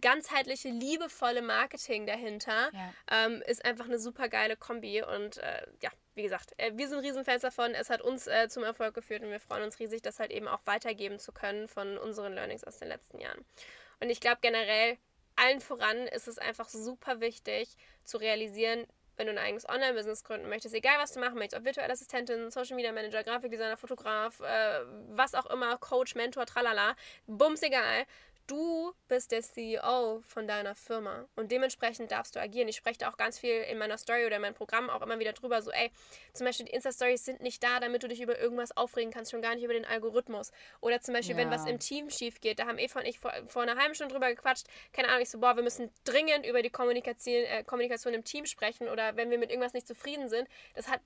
[0.00, 2.92] ganzheitliche, liebevolle Marketing dahinter ja.
[3.10, 5.02] ähm, ist einfach eine super geile Kombi.
[5.02, 7.74] Und äh, ja, wie gesagt, äh, wir sind Riesenfans davon.
[7.74, 10.48] Es hat uns äh, zum Erfolg geführt und wir freuen uns riesig, das halt eben
[10.48, 13.44] auch weitergeben zu können von unseren Learnings aus den letzten Jahren.
[14.00, 14.98] Und ich glaube generell,
[15.36, 20.48] allen voran ist es einfach super wichtig zu realisieren, wenn du ein eigenes Online-Business gründen
[20.48, 24.80] möchtest, egal was du machen möchtest, ob virtuelle Assistentin, Social Media Manager, Grafikdesigner, Fotograf, äh,
[25.08, 26.96] was auch immer, Coach, Mentor, tralala,
[27.26, 28.04] bums egal,
[28.46, 32.68] du bist der CEO von deiner Firma und dementsprechend darfst du agieren.
[32.68, 35.18] Ich spreche da auch ganz viel in meiner Story oder in meinem Programm auch immer
[35.18, 35.90] wieder drüber, so ey,
[36.32, 39.42] zum Beispiel die Insta-Stories sind nicht da, damit du dich über irgendwas aufregen kannst, schon
[39.42, 40.52] gar nicht über den Algorithmus.
[40.80, 41.42] Oder zum Beispiel, ja.
[41.42, 43.94] wenn was im Team schief geht, da haben Eva und ich vor, vor einer halben
[43.94, 47.64] Stunde drüber gequatscht, keine Ahnung, ich so, boah, wir müssen dringend über die Kommunikation, äh,
[47.64, 51.00] Kommunikation im Team sprechen oder wenn wir mit irgendwas nicht zufrieden sind, das, hat,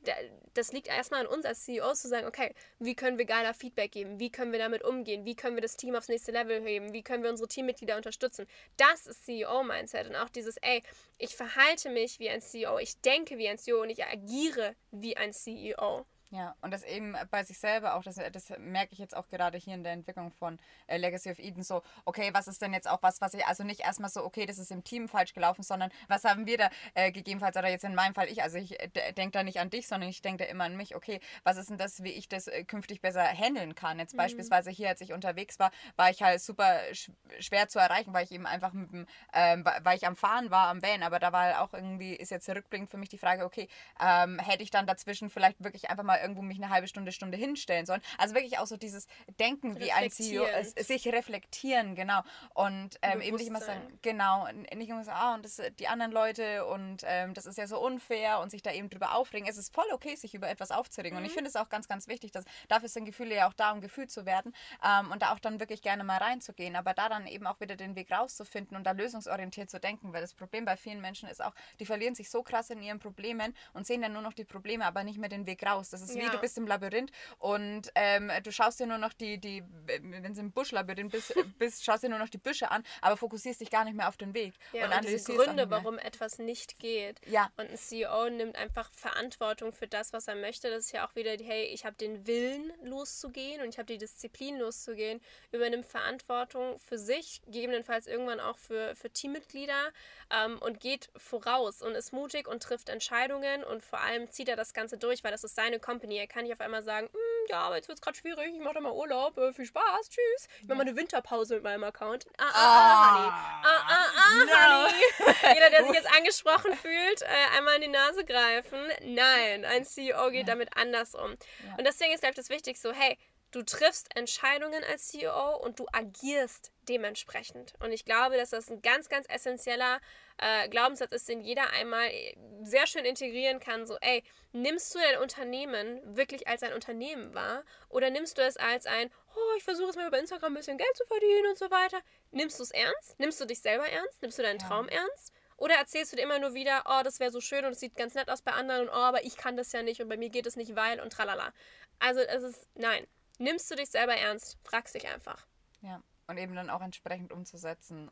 [0.54, 3.92] das liegt erstmal an uns als CEOs zu sagen, okay, wie können wir geiler Feedback
[3.92, 6.92] geben, wie können wir damit umgehen, wie können wir das Team aufs nächste Level heben,
[6.92, 8.46] wie können wir unsere Teammitglieder unterstützen.
[8.76, 10.82] Das ist CEO-Mindset und auch dieses, ey,
[11.18, 15.16] ich verhalte mich wie ein CEO, ich denke wie ein CEO und ich agiere wie
[15.16, 16.04] ein CEO.
[16.32, 19.58] Ja, und das eben bei sich selber auch, das, das merke ich jetzt auch gerade
[19.58, 22.88] hier in der Entwicklung von äh, Legacy of Eden, so, okay, was ist denn jetzt
[22.88, 25.64] auch was, was ich, also nicht erstmal so, okay, das ist im Team falsch gelaufen,
[25.64, 28.78] sondern was haben wir da äh, gegebenenfalls, oder jetzt in meinem Fall ich, also ich
[28.78, 31.56] äh, denke da nicht an dich, sondern ich denke da immer an mich, okay, was
[31.56, 33.98] ist denn das, wie ich das äh, künftig besser handeln kann?
[33.98, 34.18] Jetzt mhm.
[34.18, 38.24] beispielsweise hier, als ich unterwegs war, war ich halt super sch schwer zu erreichen, weil
[38.24, 41.32] ich eben einfach mit dem, ähm, weil ich am Fahren war, am Van, aber da
[41.32, 43.66] war halt auch irgendwie, ist jetzt zurückblickend für mich die Frage, okay,
[44.00, 47.36] ähm, hätte ich dann dazwischen vielleicht wirklich einfach mal irgendwo mich eine halbe Stunde, Stunde
[47.36, 48.00] hinstellen sollen.
[48.18, 49.06] Also wirklich auch so dieses
[49.38, 52.22] Denken wie ein CEO, äh, sich reflektieren, genau.
[52.54, 56.12] Und ähm, eben nicht immer sagen, genau, nicht immer sagen, ah, und das, die anderen
[56.12, 59.48] Leute und ähm, das ist ja so unfair und sich da eben drüber aufregen.
[59.48, 61.16] Es ist voll okay, sich über etwas aufzuregen.
[61.16, 61.22] Mhm.
[61.22, 61.36] Und ich mhm.
[61.36, 64.10] finde es auch ganz, ganz wichtig, dass dafür sind Gefühle ja auch da, um gefühlt
[64.10, 64.54] zu werden
[64.84, 66.76] ähm, und da auch dann wirklich gerne mal reinzugehen.
[66.76, 70.20] Aber da dann eben auch wieder den Weg rauszufinden und da lösungsorientiert zu denken, weil
[70.20, 73.54] das Problem bei vielen Menschen ist auch, die verlieren sich so krass in ihren Problemen
[73.72, 75.90] und sehen dann nur noch die Probleme, aber nicht mehr den Weg raus.
[75.90, 79.12] Das ist ist wie, du bist im Labyrinth und ähm, du schaust dir nur noch
[79.12, 82.84] die, die wenn du im Buschlabyrinth bist, bist, schaust dir nur noch die Büsche an,
[83.00, 84.54] aber fokussierst dich gar nicht mehr auf den Weg.
[84.72, 87.20] Ja, und, und diese Gründe, warum etwas nicht geht.
[87.26, 87.50] Ja.
[87.56, 90.70] Und ein CEO nimmt einfach Verantwortung für das, was er möchte.
[90.70, 93.98] Das ist ja auch wieder, hey, ich habe den Willen loszugehen und ich habe die
[93.98, 95.20] Disziplin loszugehen,
[95.52, 99.90] übernimmt Verantwortung für sich, gegebenenfalls irgendwann auch für, für Teammitglieder
[100.30, 104.56] ähm, und geht voraus und ist mutig und trifft Entscheidungen und vor allem zieht er
[104.56, 106.18] das Ganze durch, weil das ist seine Company.
[106.18, 108.60] Er kann nicht auf einmal sagen, hm, ja, aber jetzt wird es gerade schwierig, ich
[108.60, 110.48] mache da mal Urlaub, äh, viel Spaß, tschüss.
[110.62, 112.26] Ich mache mal eine Winterpause mit meinem Account.
[112.38, 113.28] Ah, ah, ah, Honey.
[113.64, 114.88] Ah, ah, ah, no.
[114.88, 115.54] Honey.
[115.54, 118.78] Jeder, der sich jetzt angesprochen fühlt, äh, einmal in die Nase greifen.
[119.02, 120.54] Nein, ein CEO geht ja.
[120.54, 121.32] damit anders um.
[121.66, 121.76] Ja.
[121.76, 123.18] Und deswegen ist, glaube ich, das Wichtigste so, hey,
[123.50, 127.74] du triffst Entscheidungen als CEO und du agierst dementsprechend.
[127.80, 130.00] Und ich glaube, dass das ein ganz, ganz essentieller
[130.38, 133.86] äh, Glaubenssatz ist, den jeder einmal äh, sehr schön integrieren kann.
[133.86, 138.56] So, ey, nimmst du dein Unternehmen wirklich als ein Unternehmen wahr oder nimmst du es
[138.56, 141.58] als ein, oh, ich versuche es mal über Instagram ein bisschen Geld zu verdienen und
[141.58, 142.00] so weiter?
[142.30, 143.18] Nimmst du es ernst?
[143.18, 144.22] Nimmst du dich selber ernst?
[144.22, 144.66] Nimmst du deinen ja.
[144.66, 145.32] Traum ernst?
[145.56, 147.94] Oder erzählst du dir immer nur wieder, oh, das wäre so schön und es sieht
[147.94, 150.16] ganz nett aus bei anderen und oh, aber ich kann das ja nicht und bei
[150.16, 151.52] mir geht es nicht, weil und tralala.
[151.98, 153.06] Also es ist, nein,
[153.40, 154.58] nimmst du dich selber ernst?
[154.62, 155.46] Fragst dich einfach.
[155.82, 158.10] Ja, und eben dann auch entsprechend umzusetzen.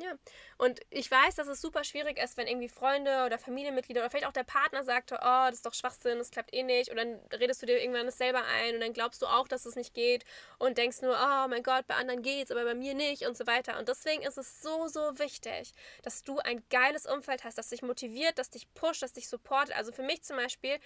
[0.00, 0.12] Ja,
[0.58, 4.26] und ich weiß, dass es super schwierig ist, wenn irgendwie Freunde oder Familienmitglieder oder vielleicht
[4.28, 6.90] auch der Partner sagt, oh, das ist doch Schwachsinn, das klappt eh nicht.
[6.90, 9.66] Und dann redest du dir irgendwann das selber ein und dann glaubst du auch, dass
[9.66, 10.24] es nicht geht
[10.58, 13.48] und denkst nur, oh mein Gott, bei anderen geht's, aber bei mir nicht und so
[13.48, 13.76] weiter.
[13.76, 17.82] Und deswegen ist es so, so wichtig, dass du ein geiles Umfeld hast, das dich
[17.82, 19.74] motiviert, das dich pusht, das dich supportet.
[19.74, 20.78] Also für mich zum Beispiel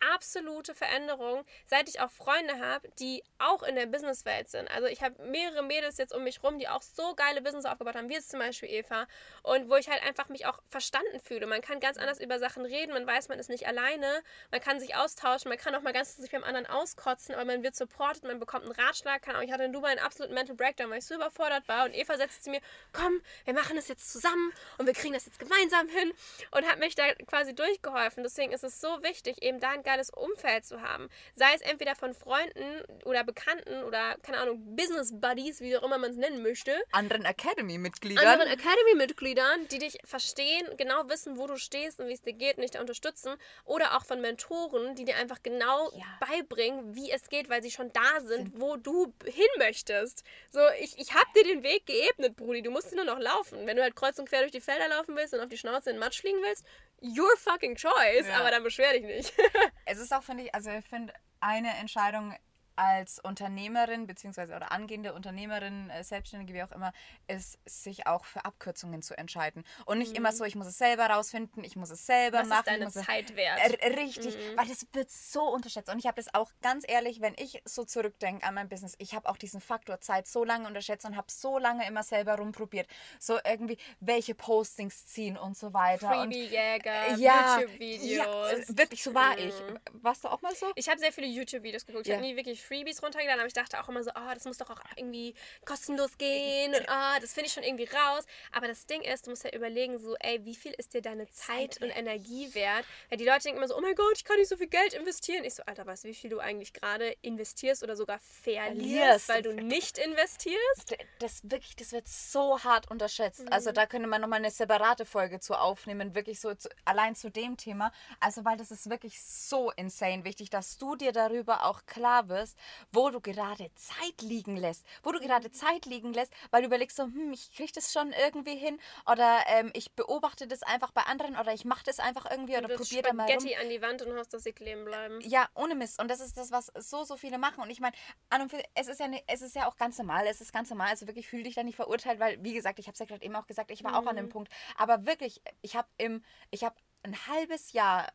[0.00, 4.70] absolute Veränderung, seit ich auch Freunde habe, die auch in der Businesswelt sind.
[4.70, 7.96] Also ich habe mehrere Mädels jetzt um mich rum, die auch so geile Business aufgebaut
[7.96, 9.06] haben, wie jetzt zum Beispiel Eva.
[9.42, 11.46] Und wo ich halt einfach mich auch verstanden fühle.
[11.46, 14.80] Man kann ganz anders über Sachen reden, man weiß, man ist nicht alleine, man kann
[14.80, 18.24] sich austauschen, man kann auch mal ganz sich beim anderen auskotzen, aber man wird supported,
[18.24, 19.22] man bekommt einen Ratschlag.
[19.22, 21.84] Kann auch, ich hatte in Dubai einen absoluten Mental Breakdown, weil ich so überfordert war.
[21.84, 22.60] Und Eva setzt zu mir,
[22.92, 26.12] komm, wir machen das jetzt zusammen und wir kriegen das jetzt gemeinsam hin.
[26.50, 28.22] Und hat mich da quasi durchgeholfen.
[28.22, 31.08] Deswegen ist es so wichtig, eben da ein geiles Umfeld zu haben.
[31.34, 35.98] Sei es entweder von Freunden oder Bekannten oder, keine Ahnung, Business Buddies, wie auch immer
[35.98, 36.76] man es nennen möchte.
[36.92, 38.26] Anderen Academy-Mitgliedern.
[38.26, 42.56] Anderen Academy-Mitgliedern, die dich verstehen, genau wissen, wo du stehst und wie es dir geht
[42.56, 43.34] und dich da unterstützen.
[43.64, 46.04] Oder auch von Mentoren, die dir einfach genau ja.
[46.20, 50.24] beibringen, wie es geht, weil sie schon da sind, wo du hin möchtest.
[50.50, 52.62] So, ich, ich habe dir den Weg geebnet, Brudi.
[52.62, 53.66] Du musst nur noch laufen.
[53.66, 55.90] Wenn du halt kreuz und quer durch die Felder laufen willst und auf die Schnauze
[55.90, 56.64] in den Matsch fliegen willst,
[57.02, 58.38] your fucking choice, ja.
[58.38, 59.32] aber dann beschwer dich nicht.
[59.86, 62.34] es ist auch, finde ich, also ich finde, eine Entscheidung
[62.78, 66.92] als Unternehmerin beziehungsweise oder angehende Unternehmerin, äh, Selbstständige, wie auch immer,
[67.26, 69.64] ist, sich auch für Abkürzungen zu entscheiden.
[69.84, 70.18] Und nicht mhm.
[70.18, 72.82] immer so, ich muss es selber rausfinden, ich muss es selber Was machen.
[72.82, 73.58] Ist deine Zeit wert.
[73.98, 74.56] richtig, mhm.
[74.56, 75.90] weil das wird so unterschätzt.
[75.90, 79.12] Und ich habe das auch ganz ehrlich, wenn ich so zurückdenke an mein Business, ich
[79.12, 82.86] habe auch diesen Faktor Zeit so lange unterschätzt und habe so lange immer selber rumprobiert.
[83.18, 86.08] So irgendwie, welche Postings ziehen und so weiter.
[86.08, 88.68] Freebie-Jäger, ja, YouTube-Videos.
[88.68, 89.48] Ja, wirklich, so war mhm.
[89.48, 89.54] ich.
[89.94, 90.70] Warst du auch mal so?
[90.76, 92.06] Ich habe sehr viele YouTube-Videos geguckt.
[92.06, 92.16] Ich ja.
[92.16, 94.70] habe nie wirklich Freebies runtergeladen, aber ich dachte auch immer so, oh, das muss doch
[94.70, 98.24] auch irgendwie kostenlos gehen und oh, das finde ich schon irgendwie raus.
[98.52, 101.28] Aber das Ding ist, du musst ja überlegen, so, ey, wie viel ist dir deine
[101.30, 102.84] Zeit, Zeit und Energie wert?
[103.10, 104.92] Ja, die Leute denken immer so, oh mein Gott, ich kann nicht so viel Geld
[104.92, 105.44] investieren.
[105.44, 109.42] Ich so, Alter, weißt du, wie viel du eigentlich gerade investierst oder sogar verlierst, weil
[109.42, 110.96] du nicht investierst?
[111.18, 113.44] Das wirklich, das wird so hart unterschätzt.
[113.44, 113.52] Mhm.
[113.52, 117.30] Also da könnte man nochmal eine separate Folge zu aufnehmen, wirklich so zu, allein zu
[117.30, 117.92] dem Thema.
[118.20, 122.57] Also weil das ist wirklich so insane wichtig, dass du dir darüber auch klar wirst,
[122.92, 126.96] wo du gerade Zeit liegen lässt, wo du gerade Zeit liegen lässt, weil du überlegst
[126.96, 128.78] so, hm, ich kriege das schon irgendwie hin
[129.10, 132.68] oder ähm, ich beobachte das einfach bei anderen oder ich mache das einfach irgendwie oder
[132.68, 133.44] probiere da mal rum.
[133.60, 135.20] an die Wand und hast, dass sie kleben bleiben.
[135.20, 136.00] Ja, ohne Mist.
[136.00, 137.62] Und das ist das, was so, so viele machen.
[137.62, 137.94] Und ich meine,
[138.30, 140.26] an und für, es ist ja ne, es ist ja auch ganz normal.
[140.26, 140.88] Es ist ganz normal.
[140.88, 143.24] Also wirklich fühle dich da nicht verurteilt, weil, wie gesagt, ich habe es ja gerade
[143.24, 143.96] eben auch gesagt, ich war mhm.
[143.96, 144.30] auch an dem mhm.
[144.30, 144.52] Punkt.
[144.76, 148.08] Aber wirklich, ich habe im, ich habe ein halbes Jahr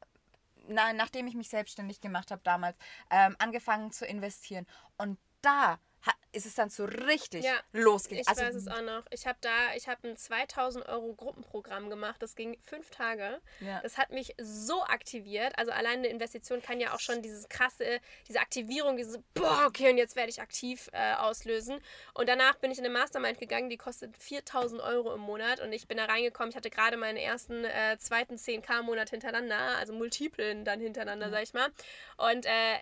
[0.67, 2.77] na, nachdem ich mich selbstständig gemacht habe damals,
[3.09, 4.65] ähm, angefangen zu investieren.
[4.97, 5.79] Und da
[6.33, 8.21] ist es dann so richtig ja, losgegangen.
[8.21, 9.03] Ich also, weiß es auch noch.
[9.11, 12.21] Ich habe da, ich habe ein 2000 Euro Gruppenprogramm gemacht.
[12.21, 13.39] Das ging fünf Tage.
[13.59, 13.79] Ja.
[13.81, 15.57] Das hat mich so aktiviert.
[15.57, 19.91] Also alleine eine Investition kann ja auch schon dieses krasse, diese Aktivierung, diese, boah, okay,
[19.91, 21.79] und jetzt werde ich aktiv äh, auslösen.
[22.15, 25.59] Und danach bin ich in eine Mastermind gegangen, die kostet 4000 Euro im Monat.
[25.59, 26.49] Und ich bin da reingekommen.
[26.49, 31.31] Ich hatte gerade meinen ersten, äh, zweiten 10k-Monat hintereinander, also multiplen dann hintereinander, ja.
[31.31, 31.69] sag ich mal.
[32.17, 32.79] Und äh,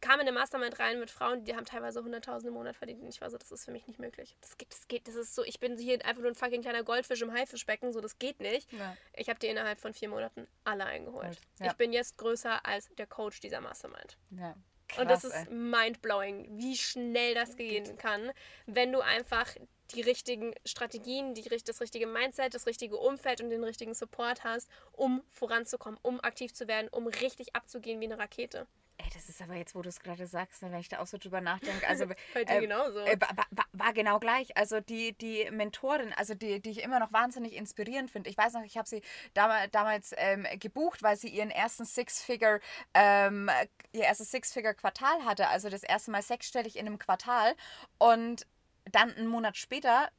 [0.00, 3.02] kam in eine Mastermind rein mit Frauen, die haben teilweise 100.000 im Monat verdient.
[3.02, 4.36] Und ich war so, das ist für mich nicht möglich.
[4.40, 6.82] Das geht, das geht, das ist so, ich bin hier einfach nur ein fucking kleiner
[6.82, 8.72] Goldfisch im Haifischbecken, so, das geht nicht.
[8.72, 8.96] Ja.
[9.14, 11.38] Ich habe die innerhalb von vier Monaten alle eingeholt.
[11.58, 11.66] Ja.
[11.66, 14.18] Ich bin jetzt größer als der Coach dieser Mastermind.
[14.30, 14.54] Ja.
[14.88, 18.30] Krass, und das ist mindblowing, wie schnell das gehen kann,
[18.66, 19.48] wenn du einfach
[19.94, 24.68] die richtigen Strategien, die, das richtige Mindset, das richtige Umfeld und den richtigen Support hast,
[24.92, 28.66] um voranzukommen, um aktiv zu werden, um richtig abzugehen wie eine Rakete.
[29.04, 31.06] Ey, das ist aber jetzt, wo du es gerade sagst, ne, wenn ich da auch
[31.06, 31.86] so drüber nachdenke.
[31.88, 33.00] Also, Bei dir äh, genauso.
[33.00, 34.56] Äh, war, war, war, genau gleich.
[34.56, 38.30] Also die, die Mentorin, also die, die ich immer noch wahnsinnig inspirierend finde.
[38.30, 39.02] Ich weiß noch, ich habe sie
[39.34, 42.60] damals, damals ähm, gebucht, weil sie ihren ersten Six-Figure,
[42.94, 43.50] ähm,
[43.92, 45.48] ihr erstes Six-Figure-Quartal hatte.
[45.48, 47.56] Also das erste Mal sechsstellig in einem Quartal.
[47.98, 48.46] Und
[48.84, 50.10] dann einen Monat später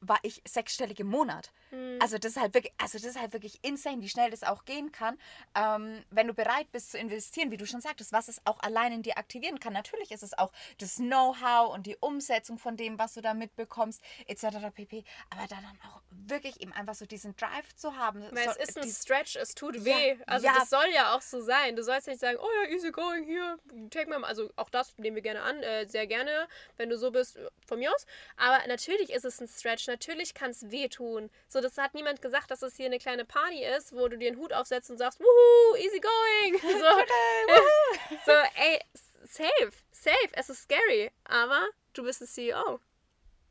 [0.00, 1.52] war ich sechsstellig im Monat.
[1.72, 1.98] Mhm.
[2.00, 4.64] Also das ist halt wirklich, also das ist halt wirklich insane, wie schnell das auch
[4.64, 5.18] gehen kann,
[5.54, 8.92] ähm, wenn du bereit bist zu investieren, wie du schon sagtest, was es auch allein
[8.92, 9.72] in dir aktivieren kann.
[9.72, 14.02] Natürlich ist es auch das Know-how und die Umsetzung von dem, was du da mitbekommst,
[14.26, 14.70] etc.
[14.74, 15.04] pp.
[15.30, 18.22] Aber dann auch wirklich eben einfach so diesen Drive zu haben.
[18.32, 20.10] Weil es ist ein Stretch, es tut weh.
[20.10, 20.54] Ja, also ja.
[20.58, 21.74] das soll ja auch so sein.
[21.74, 23.58] Du sollst nicht sagen, oh ja, easy going hier,
[23.90, 27.10] take my, also auch das nehmen wir gerne an, äh, sehr gerne, wenn du so
[27.10, 28.06] bist, von mir aus.
[28.36, 31.30] Aber natürlich ist es ein Stretch, natürlich kann es wehtun.
[31.48, 34.28] So, das hat niemand gesagt, dass es hier eine kleine Party ist, wo du dir
[34.28, 36.60] einen Hut aufsetzt und sagst, wuhu, easy going.
[36.82, 38.80] So, so ey,
[39.24, 42.80] safe, safe, es ist scary, aber du bist ein CEO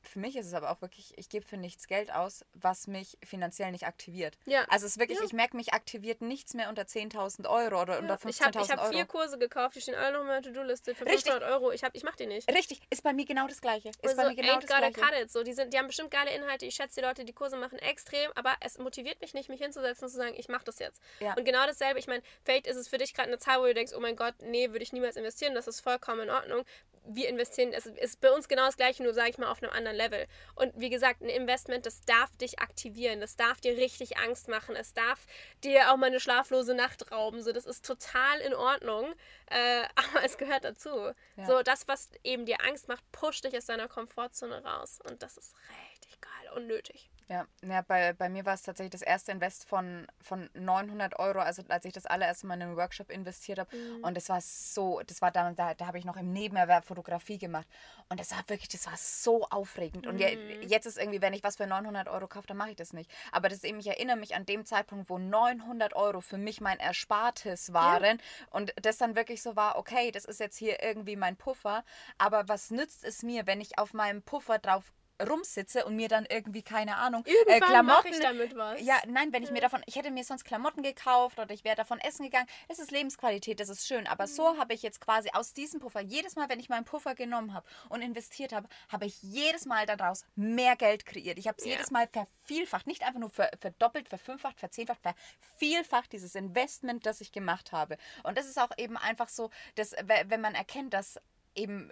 [0.04, 3.18] für mich ist es aber auch wirklich, ich gebe für nichts Geld aus, was mich
[3.24, 4.38] finanziell nicht aktiviert.
[4.46, 4.66] Ja.
[4.70, 5.26] Also es ist wirklich, ja.
[5.26, 8.00] ich merke, mich aktiviert nichts mehr unter 10.000 Euro oder ja.
[8.00, 10.42] unter 15.000 ich hab, Ich habe vier Kurse gekauft, die stehen alle noch in meiner
[10.42, 11.72] To-Do-Liste für 500 Euro.
[11.72, 12.50] Ich, hab, ich mache die nicht.
[12.52, 13.90] Richtig, ist bei mir genau das Gleiche.
[13.90, 15.28] Ist also, bei mir genau das Gleiche.
[15.30, 16.66] So, die, sind, die haben bestimmt geile Inhalte.
[16.66, 20.06] Ich schätze die Leute, die Kurse machen extrem, aber es motiviert mich nicht, mich hinzusetzen
[20.06, 21.02] und zu sagen, ich mache das jetzt.
[21.20, 21.34] Ja.
[21.36, 23.74] Und genau dasselbe, ich meine, vielleicht ist es für dich gerade eine Zahl, wo du
[23.74, 26.66] denkst, oh mein Gott, nee, würde ich niemals investieren, das ist vollkommen in Ordnung.
[27.04, 29.72] Wir investieren, es ist bei uns genau das Gleiche, nur sage ich mal auf einem
[29.72, 30.28] anderen Level.
[30.56, 34.76] Und wie gesagt, ein Investment, das darf dich aktivieren, das darf dir richtig Angst machen,
[34.76, 35.26] es darf
[35.64, 37.44] dir auch mal eine schlaflose Nacht rauben.
[37.44, 39.14] So, das ist total in Ordnung,
[39.48, 41.12] äh, aber es gehört dazu.
[41.36, 41.46] Ja.
[41.46, 45.00] So, das, was eben dir Angst macht, pusht dich aus deiner Komfortzone raus.
[45.08, 45.56] Und das ist
[45.94, 47.11] richtig geil und nötig.
[47.32, 51.40] Ja, ja bei, bei mir war es tatsächlich das erste Invest von, von 900 Euro,
[51.40, 53.74] also als ich das allererste Mal in einen Workshop investiert habe.
[53.74, 54.04] Mhm.
[54.04, 57.38] Und das war so, das war dann, da, da habe ich noch im Nebenerwerb Fotografie
[57.38, 57.68] gemacht.
[58.10, 60.08] Und das war wirklich, das war so aufregend.
[60.08, 60.62] Und mhm.
[60.64, 63.10] jetzt ist irgendwie, wenn ich was für 900 Euro kaufe, dann mache ich das nicht.
[63.32, 66.80] Aber das eben, ich erinnere mich an dem Zeitpunkt, wo 900 Euro für mich mein
[66.80, 68.18] Erspartes waren.
[68.18, 68.48] Ja.
[68.50, 71.86] Und das dann wirklich so war, okay, das ist jetzt hier irgendwie mein Puffer.
[72.18, 74.92] Aber was nützt es mir, wenn ich auf meinem Puffer drauf
[75.28, 78.08] rumsitze und mir dann irgendwie, keine Ahnung, äh, Klamotten.
[78.08, 78.82] ich damit was.
[78.82, 81.76] Ja, nein, wenn ich mir davon, ich hätte mir sonst Klamotten gekauft oder ich wäre
[81.76, 82.48] davon essen gegangen.
[82.68, 84.08] Es ist Lebensqualität, das ist schön.
[84.08, 84.30] Aber mhm.
[84.30, 87.54] so habe ich jetzt quasi aus diesem Puffer, jedes Mal, wenn ich meinen Puffer genommen
[87.54, 91.38] habe und investiert habe, habe ich jedes Mal daraus mehr Geld kreiert.
[91.38, 91.72] Ich habe es ja.
[91.72, 95.02] jedes Mal vervielfacht, nicht einfach nur verdoppelt, verfünffacht, verzehnfacht,
[95.42, 97.98] vervielfacht dieses Investment, das ich gemacht habe.
[98.24, 99.94] Und das ist auch eben einfach so, dass,
[100.26, 101.20] wenn man erkennt, dass
[101.56, 101.92] eben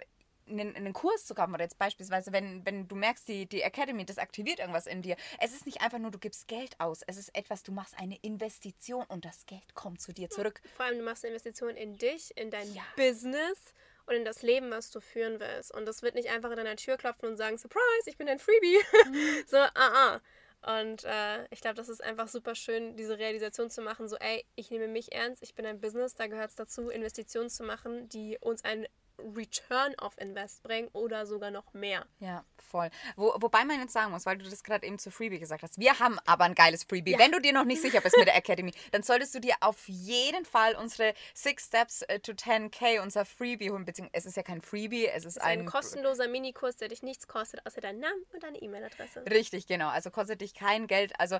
[0.50, 4.04] einen, einen Kurs zu kaufen oder jetzt beispielsweise, wenn, wenn du merkst, die, die Academy,
[4.04, 5.16] das aktiviert irgendwas in dir.
[5.38, 7.02] Es ist nicht einfach nur, du gibst Geld aus.
[7.06, 10.60] Es ist etwas, du machst eine Investition und das Geld kommt zu dir zurück.
[10.76, 12.82] Vor allem, du machst eine Investition in dich, in dein ja.
[12.96, 13.74] Business
[14.06, 15.72] und in das Leben, was du führen willst.
[15.74, 18.38] Und das wird nicht einfach in deiner Tür klopfen und sagen, Surprise, ich bin ein
[18.38, 18.78] Freebie.
[19.06, 19.44] Mhm.
[19.46, 20.20] so, ah, ah.
[20.62, 24.44] Und äh, ich glaube, das ist einfach super schön, diese Realisation zu machen, so, ey,
[24.56, 28.10] ich nehme mich ernst, ich bin ein Business, da gehört es dazu, Investitionen zu machen,
[28.10, 28.86] die uns ein
[29.36, 32.06] Return of Invest bringen oder sogar noch mehr.
[32.18, 32.90] Ja, voll.
[33.16, 35.78] Wo, wobei man jetzt sagen muss, weil du das gerade eben zu Freebie gesagt hast,
[35.78, 37.12] wir haben aber ein geiles Freebie.
[37.12, 37.18] Ja.
[37.18, 39.88] Wenn du dir noch nicht sicher bist mit der Academy, dann solltest du dir auf
[39.88, 43.84] jeden Fall unsere Six Steps äh, to 10K, unser Freebie holen.
[43.84, 46.88] Beziehungsweise es ist ja kein Freebie, es ist Das ist ein ein kostenloser Minikurs, der
[46.88, 49.24] dich nichts kostet, außer deinen Namen und deine E-Mail-Adresse.
[49.30, 49.88] Richtig, genau.
[49.88, 51.12] Also kostet dich kein Geld.
[51.18, 51.38] Also,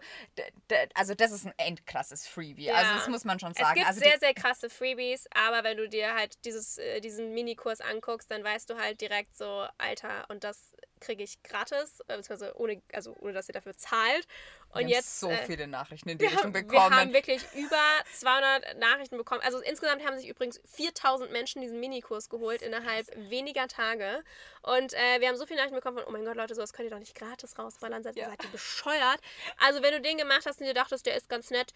[0.95, 2.71] also das ist ein endkrasses Freebie.
[2.71, 2.97] Also Ja.
[2.99, 3.75] das muss man schon Es sagen.
[3.75, 7.70] gibt also sehr, sehr krasse Freebies, aber wenn du dir halt dieses, äh, diesen Minikurs
[7.81, 12.55] anguckst, dann weißt du halt direkt so, Alter, und das kriege ich gratis, äh, beziehungsweise
[12.59, 14.27] ohne, also ohne, dass ihr dafür zahlt.
[14.27, 15.21] wir Und haben jetzt.
[15.21, 16.95] so äh, viele Nachrichten in die wir Richtung haben, wir bekommen.
[16.95, 17.83] haben wirklich über
[18.19, 19.41] 200 Nachrichten bekommen.
[19.43, 24.23] Also insgesamt haben sich übrigens 4000 Menschen diesen Minikurs geholt innerhalb weniger Tage.
[24.63, 26.87] Und äh, wir haben so viele Nachrichten bekommen von, oh mein Gott, Leute, sowas könnt
[26.89, 28.03] ihr doch nicht gratis rausballern.
[28.03, 28.27] Seid, Ja.
[28.29, 29.21] seid ihr bescheuert?
[29.59, 31.73] Also wenn du den gemacht hast und dir dachtest, der ist ganz nett,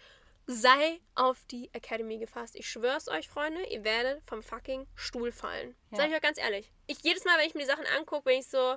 [0.47, 2.55] sei auf die Academy gefasst.
[2.55, 5.75] Ich schwör's euch, Freunde, ihr werdet vom fucking Stuhl fallen.
[5.91, 5.97] Ja.
[5.97, 6.71] Sag ich euch ganz ehrlich.
[6.87, 8.75] Ich jedes Mal, wenn ich mir die Sachen angucke, bin ich so,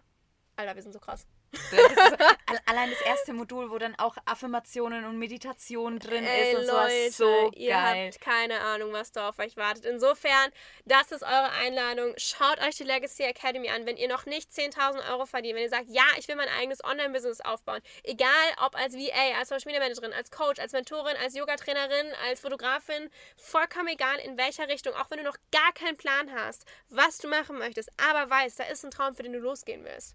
[0.57, 1.27] Alter, wir sind so krass.
[1.53, 1.69] Das
[2.67, 6.93] allein das erste Modul, wo dann auch Affirmationen und Meditation drin Ey, ist und sowas.
[6.93, 8.11] Leute, So ihr geil.
[8.13, 9.85] habt keine Ahnung, was da auf euch wartet.
[9.87, 10.51] Insofern,
[10.85, 12.13] das ist eure Einladung.
[12.17, 13.87] Schaut euch die Legacy Academy an.
[13.87, 16.85] Wenn ihr noch nicht 10.000 Euro verdient, wenn ihr sagt, ja, ich will mein eigenes
[16.85, 18.29] Online-Business aufbauen, egal
[18.65, 23.11] ob als VA, als Social Media Managerin, als Coach, als Mentorin, als Yoga-Trainerin, als Fotografin,
[23.37, 27.29] vollkommen egal in welcher Richtung, auch wenn du noch gar keinen Plan hast, was du
[27.29, 30.15] machen möchtest, aber weißt, da ist ein Traum, für den du losgehen willst.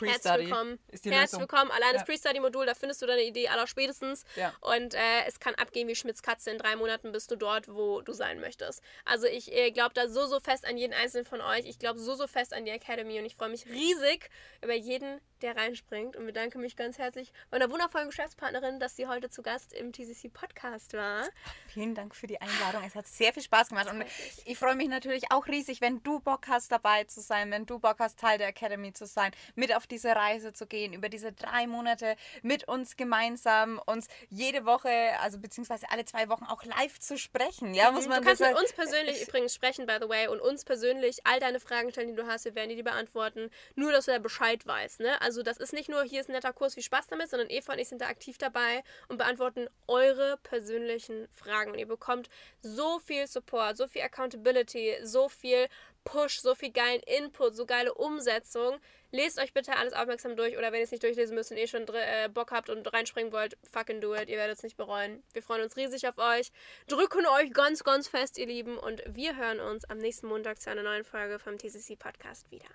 [0.00, 0.78] Herzlich Pre-Study willkommen.
[0.88, 1.70] ist die Herzlich willkommen.
[1.70, 2.06] Allein das Ja.
[2.06, 4.24] Pre-Study-Modul, da findest du deine Idee aller spätestens.
[4.36, 4.52] Ja.
[4.60, 6.50] Und äh, es kann abgehen wie Schmitz Katze.
[6.50, 8.82] In drei Monaten bist du dort, wo du sein möchtest.
[9.04, 11.66] Also ich äh, glaube da so, so fest an jeden einzelnen von euch.
[11.66, 13.18] Ich glaube so, so fest an die Academy.
[13.18, 14.30] Und ich freue mich riesig
[14.62, 16.16] über jeden, der reinspringt.
[16.16, 20.94] Und bedanke mich ganz herzlich meiner wundervollen Geschäftspartnerin, dass sie heute zu Gast im TCC-Podcast
[20.94, 21.28] war.
[21.68, 22.82] Vielen Dank für die Einladung.
[22.86, 23.90] Es hat sehr viel Spaß gemacht.
[23.90, 24.04] Und
[24.44, 27.78] ich freue mich natürlich auch riesig, wenn du Bock hast, dabei zu sein, wenn du
[27.78, 31.32] Bock hast, Teil der Academy zu sein, mit auf diese Reise zu gehen, über diese
[31.32, 36.98] drei Monate mit uns gemeinsam, uns jede Woche, also beziehungsweise alle zwei Wochen auch live
[36.98, 37.74] zu sprechen.
[37.74, 38.22] Ja, muss man Mhm.
[38.22, 41.60] du kannst mit uns persönlich übrigens sprechen, by the way, und uns persönlich all deine
[41.60, 42.44] Fragen stellen, die du hast.
[42.44, 43.50] Wir werden dir die beantworten.
[43.74, 45.00] Nur, dass du da Bescheid weißt.
[45.00, 45.20] Ne?
[45.20, 47.72] Also, das ist nicht nur, hier ist ein netter Kurs, viel Spaß damit, sondern Eva
[47.72, 51.72] und ich sind da aktiv dabei und beantworten eure persönlichen Fragen.
[51.72, 52.28] Und ihr bekommt
[52.62, 55.68] so viel Support, so viel Accountability, so viel
[56.10, 58.80] Push, so viel geilen Input, so geile Umsetzung.
[59.12, 61.68] Lest euch bitte alles aufmerksam durch oder wenn ihr es nicht durchlesen müsst und eh
[61.68, 64.28] schon äh, Bock habt und reinspringen wollt, fucking do it.
[64.28, 65.22] Ihr werdet es nicht bereuen.
[65.32, 66.50] Wir freuen uns riesig auf euch,
[66.88, 70.70] drücken euch ganz, ganz fest, ihr Lieben und wir hören uns am nächsten Montag zu
[70.70, 72.70] einer neuen Folge vom TCC Podcast wieder.